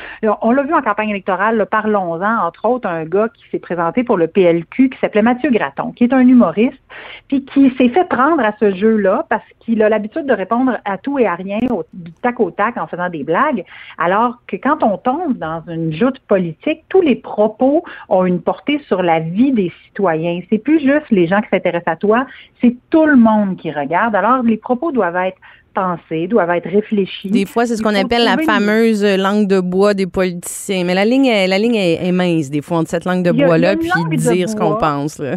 on 0.42 0.52
l'a 0.52 0.64
vu 0.64 0.74
en 0.74 0.82
campagne 0.82 1.10
électorale, 1.10 1.66
parlons-en, 1.70 2.46
entre 2.46 2.66
autres, 2.66 2.88
un 2.88 3.06
gars 3.06 3.30
qui 3.30 3.44
s'est 3.52 3.60
présenté 3.60 4.04
pour 4.04 4.18
le 4.18 4.28
PLQ 4.28 4.90
qui 4.90 5.00
s'appelait 5.00 5.22
Mathieu 5.22 5.50
Graton, 5.50 5.92
qui 5.92 6.04
est 6.04 6.14
un 6.14 6.28
humoriste, 6.28 6.80
puis 7.28 7.44
qui 7.46 7.72
s'est 7.78 7.90
fait 7.90 8.08
prendre 8.08 8.35
à 8.44 8.54
ce 8.60 8.76
jeu-là 8.76 9.26
parce 9.30 9.44
qu'il 9.60 9.82
a 9.84 9.90
l'habitude 9.90 10.26
de 10.26 10.34
répondre 10.34 10.78
à 10.86 10.98
tout 10.98 11.20
et 11.20 11.26
à 11.26 11.36
rien 11.36 11.60
au, 11.70 11.84
du 11.94 12.12
tac 12.12 12.40
au 12.40 12.52
tac 12.52 12.78
en 12.78 12.88
faisant 12.88 13.10
des 13.10 13.24
blagues, 13.24 13.64
alors 13.98 14.40
que 14.48 14.56
quand 14.56 14.84
on 14.84 14.98
tombe 14.98 15.38
dans 15.38 15.64
une 15.68 15.94
joute 15.94 16.20
politique, 16.28 16.84
tous 16.90 17.02
les 17.02 17.16
propos 17.16 17.84
ont 18.10 18.26
une 18.26 18.42
portée 18.42 18.80
sur 18.88 19.02
la 19.02 19.20
vie 19.20 19.52
des 19.52 19.72
citoyens. 19.86 20.42
C'est 20.50 20.58
plus 20.58 20.80
juste 20.80 21.10
les 21.12 21.28
gens 21.28 21.42
qui 21.42 21.50
s'intéressent 21.50 21.94
à 21.94 21.96
toi, 21.96 22.26
c'est 22.62 22.76
tout 22.90 23.06
le 23.06 23.16
monde 23.16 23.58
qui 23.58 23.72
regarde. 23.72 24.16
Alors 24.16 24.44
les 24.44 24.58
propos 24.58 24.92
doivent 24.92 25.16
être 25.16 25.38
pensés, 25.74 26.28
doivent 26.28 26.52
être 26.52 26.70
réfléchis. 26.70 27.30
Des 27.30 27.46
fois, 27.46 27.66
c'est 27.66 27.76
ce 27.76 27.84
qu'on 27.84 27.94
appelle 27.94 28.24
la 28.24 28.38
fameuse 28.38 29.04
langue 29.04 29.48
de 29.48 29.60
bois 29.60 29.94
des 29.94 30.08
politiciens. 30.08 30.86
Mais 30.86 30.96
la 30.96 31.06
ligne, 31.06 31.30
la 31.30 31.60
ligne 31.60 31.76
est, 31.76 32.12
mince, 32.12 32.50
des 32.50 32.62
fois, 32.62 32.78
entre 32.78 32.90
cette 32.90 33.06
langue 33.06 33.24
de 33.24 33.32
bois-là 33.32 33.76
puis 33.76 34.18
dire 34.18 34.50
ce 34.50 34.56
qu'on 34.56 34.76
pense. 34.76 35.20
Là. 35.20 35.36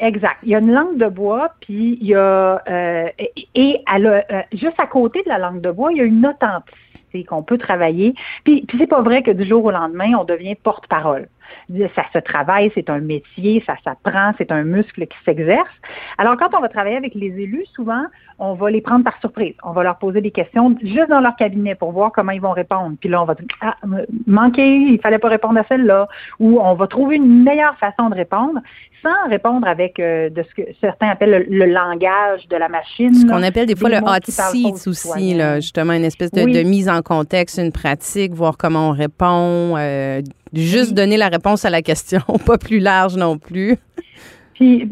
Exact. 0.00 0.38
Il 0.42 0.50
y 0.50 0.54
a 0.54 0.58
une 0.58 0.72
langue 0.72 0.98
de 0.98 1.06
bois, 1.06 1.50
puis 1.60 1.98
il 2.00 2.06
y 2.06 2.14
a 2.14 2.62
euh, 2.68 3.08
et, 3.54 3.82
euh, 3.94 4.20
juste 4.52 4.78
à 4.78 4.86
côté 4.86 5.22
de 5.22 5.28
la 5.28 5.38
langue 5.38 5.60
de 5.60 5.70
bois, 5.70 5.92
il 5.92 5.98
y 5.98 6.00
a 6.00 6.04
une 6.04 6.26
authenticité 6.26 7.24
qu'on 7.24 7.42
peut 7.42 7.58
travailler. 7.58 8.14
Puis, 8.44 8.62
puis 8.66 8.78
c'est 8.78 8.86
pas 8.86 9.02
vrai 9.02 9.22
que 9.22 9.30
du 9.30 9.44
jour 9.44 9.64
au 9.64 9.70
lendemain, 9.70 10.12
on 10.18 10.24
devient 10.24 10.54
porte-parole 10.54 11.28
ça 11.94 12.02
se 12.12 12.18
travaille, 12.18 12.70
c'est 12.74 12.90
un 12.90 13.00
métier, 13.00 13.62
ça 13.66 13.74
s'apprend, 13.84 14.32
c'est 14.38 14.52
un 14.52 14.64
muscle 14.64 15.06
qui 15.06 15.16
s'exerce. 15.24 15.68
Alors, 16.18 16.36
quand 16.36 16.50
on 16.56 16.60
va 16.60 16.68
travailler 16.68 16.96
avec 16.96 17.14
les 17.14 17.28
élus, 17.28 17.66
souvent, 17.74 18.04
on 18.38 18.54
va 18.54 18.70
les 18.70 18.80
prendre 18.80 19.04
par 19.04 19.18
surprise. 19.20 19.54
On 19.64 19.72
va 19.72 19.82
leur 19.82 19.98
poser 19.98 20.20
des 20.20 20.30
questions 20.30 20.76
juste 20.82 21.08
dans 21.08 21.20
leur 21.20 21.36
cabinet 21.36 21.74
pour 21.74 21.92
voir 21.92 22.12
comment 22.12 22.32
ils 22.32 22.40
vont 22.40 22.52
répondre. 22.52 22.96
Puis 23.00 23.08
là, 23.08 23.22
on 23.22 23.24
va 23.24 23.34
dire, 23.34 23.46
ah, 23.62 23.76
manqué, 24.26 24.76
il 24.76 25.00
fallait 25.00 25.18
pas 25.18 25.28
répondre 25.28 25.58
à 25.58 25.64
celle-là. 25.68 26.08
Ou 26.38 26.60
on 26.60 26.74
va 26.74 26.86
trouver 26.86 27.16
une 27.16 27.42
meilleure 27.42 27.76
façon 27.78 28.10
de 28.10 28.14
répondre 28.14 28.60
sans 29.02 29.28
répondre 29.28 29.66
avec 29.66 29.98
euh, 30.00 30.30
de 30.30 30.42
ce 30.42 30.62
que 30.62 30.68
certains 30.80 31.08
appellent 31.08 31.46
le, 31.48 31.66
langage 31.66 32.48
de 32.48 32.56
la 32.56 32.68
machine. 32.68 33.14
Ce 33.14 33.26
qu'on 33.26 33.42
appelle 33.42 33.66
des 33.66 33.76
fois 33.76 33.88
le 33.88 33.98
hot 33.98 34.24
seat 34.24 34.86
aussi, 34.86 35.34
là, 35.34 35.60
justement, 35.60 35.92
une 35.92 36.04
espèce 36.04 36.30
de, 36.30 36.62
mise 36.62 36.88
en 36.88 37.02
contexte, 37.02 37.58
une 37.58 37.72
pratique, 37.72 38.32
voir 38.32 38.56
comment 38.56 38.88
on 38.88 38.92
répond, 38.92 39.76
euh, 39.76 40.20
juste 40.52 40.94
donner 40.94 41.16
la 41.16 41.28
réponse 41.28 41.64
à 41.64 41.70
la 41.70 41.82
question, 41.82 42.20
pas 42.46 42.58
plus 42.58 42.78
large 42.78 43.16
non 43.16 43.38
plus. 43.38 43.76
Puis 44.56 44.88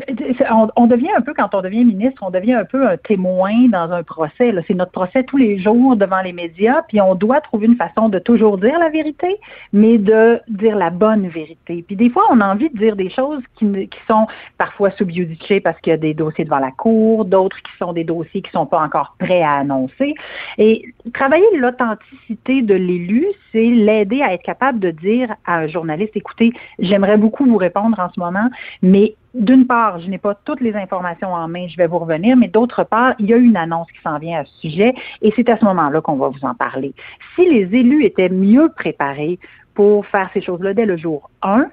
on, 0.76 0.86
devient 0.86 1.10
un 1.16 1.22
peu, 1.22 1.32
quand 1.32 1.54
on 1.54 1.62
devient 1.62 1.86
ministre, 1.86 2.22
on 2.22 2.28
devient 2.28 2.52
un 2.52 2.66
peu 2.66 2.86
un 2.86 2.98
témoin 2.98 3.66
dans 3.68 3.90
un 3.92 4.02
procès. 4.02 4.54
C'est 4.68 4.74
notre 4.74 4.92
procès 4.92 5.24
tous 5.24 5.38
les 5.38 5.58
jours 5.58 5.96
devant 5.96 6.20
les 6.20 6.34
médias, 6.34 6.82
puis 6.82 7.00
on 7.00 7.14
doit 7.14 7.40
trouver 7.40 7.66
une 7.66 7.76
façon 7.76 8.10
de 8.10 8.18
toujours 8.18 8.58
dire 8.58 8.78
la 8.78 8.90
vérité, 8.90 9.38
mais 9.72 9.96
de 9.96 10.38
dire 10.48 10.76
la 10.76 10.90
bonne 10.90 11.28
vérité. 11.28 11.82
Puis 11.86 11.96
des 11.96 12.10
fois, 12.10 12.24
on 12.30 12.42
a 12.42 12.52
envie 12.52 12.68
de 12.68 12.76
dire 12.76 12.94
des 12.94 13.08
choses 13.08 13.42
qui, 13.56 13.88
sont 14.06 14.26
parfois 14.58 14.90
sous 14.90 15.08
judice 15.08 15.62
parce 15.62 15.80
qu'il 15.80 15.92
y 15.92 15.94
a 15.94 15.96
des 15.96 16.12
dossiers 16.12 16.44
devant 16.44 16.58
la 16.58 16.70
cour, 16.70 17.24
d'autres 17.24 17.56
qui 17.56 17.72
sont 17.78 17.94
des 17.94 18.04
dossiers 18.04 18.42
qui 18.42 18.50
sont 18.50 18.66
pas 18.66 18.80
encore 18.80 19.16
prêts 19.18 19.42
à 19.42 19.54
annoncer. 19.54 20.14
Et 20.58 20.84
travailler 21.14 21.46
l'authenticité 21.56 22.60
de 22.60 22.74
l'élu, 22.74 23.26
c'est 23.50 23.64
l'aider 23.64 24.20
à 24.20 24.34
être 24.34 24.42
capable 24.42 24.78
de 24.78 24.90
dire 24.90 25.34
à 25.46 25.56
un 25.60 25.68
journaliste, 25.68 26.14
écoutez, 26.16 26.52
j'aimerais 26.78 27.16
beaucoup 27.16 27.46
vous 27.46 27.56
répondre 27.56 27.98
en 27.98 28.10
ce 28.12 28.20
moment, 28.20 28.50
mais 28.82 29.14
d'une 29.34 29.66
part, 29.66 30.00
je 30.00 30.08
n'ai 30.08 30.18
pas 30.18 30.34
toutes 30.44 30.60
les 30.60 30.74
informations 30.74 31.32
en 31.32 31.48
main, 31.48 31.66
je 31.68 31.76
vais 31.76 31.88
vous 31.88 31.98
revenir, 31.98 32.36
mais 32.36 32.48
d'autre 32.48 32.84
part, 32.84 33.14
il 33.18 33.26
y 33.26 33.34
a 33.34 33.36
une 33.36 33.56
annonce 33.56 33.90
qui 33.90 34.00
s'en 34.02 34.18
vient 34.18 34.40
à 34.40 34.44
ce 34.44 34.60
sujet 34.60 34.94
et 35.22 35.32
c'est 35.34 35.48
à 35.48 35.58
ce 35.58 35.64
moment-là 35.64 36.00
qu'on 36.00 36.16
va 36.16 36.28
vous 36.28 36.44
en 36.44 36.54
parler. 36.54 36.94
Si 37.34 37.44
les 37.44 37.76
élus 37.76 38.04
étaient 38.04 38.28
mieux 38.28 38.70
préparés 38.74 39.38
pour 39.74 40.06
faire 40.06 40.30
ces 40.32 40.40
choses-là 40.40 40.72
dès 40.72 40.86
le 40.86 40.96
jour 40.96 41.30
1, 41.42 41.66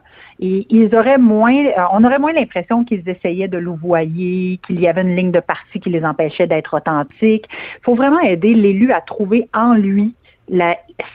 et 0.43 0.65
ils 0.71 0.95
auraient 0.95 1.19
moins, 1.19 1.53
euh, 1.53 1.83
on 1.93 2.03
aurait 2.03 2.17
moins 2.17 2.33
l'impression 2.33 2.83
qu'ils 2.83 3.07
essayaient 3.07 3.47
de 3.47 3.59
louvoyer, 3.59 4.59
qu'il 4.65 4.81
y 4.81 4.87
avait 4.87 5.03
une 5.03 5.15
ligne 5.15 5.31
de 5.31 5.39
parti 5.39 5.79
qui 5.79 5.91
les 5.91 6.03
empêchait 6.03 6.47
d'être 6.47 6.75
authentiques. 6.75 7.45
Il 7.47 7.83
faut 7.83 7.93
vraiment 7.93 8.19
aider 8.19 8.55
l'élu 8.55 8.91
à 8.91 9.01
trouver 9.01 9.47
en 9.53 9.75
lui 9.75 10.15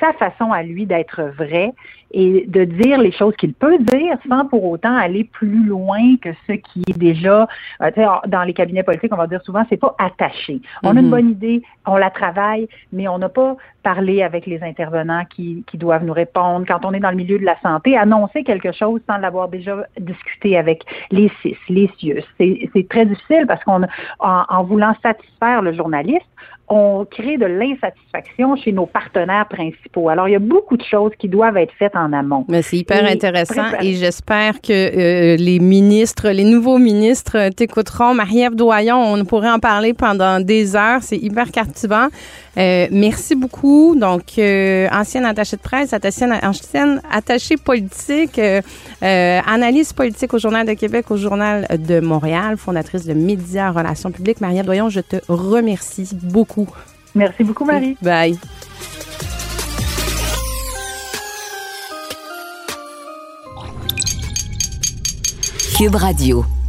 sa 0.00 0.12
façon 0.14 0.52
à 0.52 0.62
lui 0.62 0.86
d'être 0.86 1.22
vrai 1.36 1.72
et 2.12 2.46
de 2.46 2.64
dire 2.64 2.98
les 2.98 3.12
choses 3.12 3.34
qu'il 3.36 3.52
peut 3.54 3.78
dire 3.78 4.16
sans 4.28 4.46
pour 4.46 4.64
autant 4.64 4.94
aller 4.96 5.24
plus 5.24 5.64
loin 5.64 6.16
que 6.20 6.30
ce 6.46 6.52
qui 6.52 6.82
est 6.88 6.98
déjà 6.98 7.48
euh, 7.82 7.90
dans 8.26 8.42
les 8.44 8.54
cabinets 8.54 8.82
politiques 8.82 9.12
on 9.12 9.16
va 9.16 9.26
dire 9.26 9.42
souvent 9.42 9.64
c'est 9.68 9.76
pas 9.76 9.94
attaché 9.98 10.60
on 10.82 10.96
a 10.96 11.00
une 11.00 11.06
mm-hmm. 11.06 11.10
bonne 11.10 11.30
idée 11.30 11.62
on 11.86 11.96
la 11.96 12.10
travaille 12.10 12.68
mais 12.92 13.08
on 13.08 13.18
n'a 13.18 13.28
pas 13.28 13.56
parlé 13.82 14.22
avec 14.22 14.46
les 14.46 14.62
intervenants 14.62 15.24
qui, 15.28 15.64
qui 15.66 15.78
doivent 15.78 16.04
nous 16.04 16.12
répondre 16.12 16.64
quand 16.66 16.84
on 16.84 16.92
est 16.92 17.00
dans 17.00 17.10
le 17.10 17.16
milieu 17.16 17.38
de 17.38 17.44
la 17.44 17.58
santé 17.60 17.96
annoncer 17.96 18.44
quelque 18.44 18.72
chose 18.72 19.00
sans 19.08 19.18
l'avoir 19.18 19.48
déjà 19.48 19.76
discuté 19.98 20.56
avec 20.56 20.84
les 21.10 21.30
CIS 21.42 21.56
les 21.68 21.90
CIUS 21.98 22.24
c'est 22.38 22.88
très 22.88 23.06
difficile 23.06 23.46
parce 23.48 23.62
qu'on 23.64 23.82
en, 24.20 24.44
en 24.48 24.64
voulant 24.64 24.94
satisfaire 25.02 25.62
le 25.62 25.72
journaliste 25.72 26.26
on 26.68 27.04
crée 27.04 27.36
de 27.36 27.46
l'insatisfaction 27.46 28.56
chez 28.56 28.72
nos 28.72 28.86
partenaires 28.86 29.46
principaux. 29.46 30.08
Alors, 30.08 30.28
il 30.28 30.32
y 30.32 30.36
a 30.36 30.40
beaucoup 30.40 30.76
de 30.76 30.82
choses 30.82 31.12
qui 31.18 31.28
doivent 31.28 31.56
être 31.56 31.72
faites 31.74 31.95
en 31.96 32.12
amont. 32.12 32.44
Mais 32.48 32.62
c'est 32.62 32.78
hyper 32.78 33.04
intéressant 33.04 33.64
et 33.80 33.94
j'espère 33.94 34.60
que 34.60 34.72
euh, 34.72 35.36
les 35.36 35.58
ministres, 35.58 36.28
les 36.28 36.44
nouveaux 36.44 36.78
ministres 36.78 37.50
t'écouteront. 37.50 38.14
Marie-Ève 38.14 38.54
Doyon, 38.54 38.96
on 38.96 39.24
pourrait 39.24 39.50
en 39.50 39.58
parler 39.58 39.94
pendant 39.94 40.40
des 40.40 40.76
heures. 40.76 41.00
C'est 41.02 41.16
hyper 41.16 41.50
captivant. 41.50 42.08
Euh, 42.56 42.86
merci 42.90 43.34
beaucoup. 43.34 43.94
Donc, 43.96 44.38
euh, 44.38 44.88
ancienne 44.92 45.24
attachée 45.24 45.56
de 45.56 45.62
presse, 45.62 45.92
ancienne, 45.92 46.38
ancienne 46.42 47.00
attachée 47.10 47.56
politique, 47.56 48.40
analyse 49.00 49.92
politique 49.92 50.32
au 50.34 50.38
Journal 50.38 50.66
de 50.66 50.74
Québec, 50.74 51.10
au 51.10 51.16
Journal 51.16 51.66
de 51.78 52.00
Montréal, 52.00 52.56
fondatrice 52.56 53.04
de 53.04 53.14
Médias 53.14 53.70
Relations 53.70 54.10
publiques. 54.10 54.40
Marie-Ève 54.40 54.66
Doyon, 54.66 54.88
je 54.88 55.00
te 55.00 55.16
remercie 55.28 56.08
beaucoup 56.22 56.68
Merci 57.16 57.44
beaucoup, 57.44 57.64
Marie. 57.64 57.96
Bye. 58.02 58.38
Cube 65.76 65.96
Radio. 65.96 66.65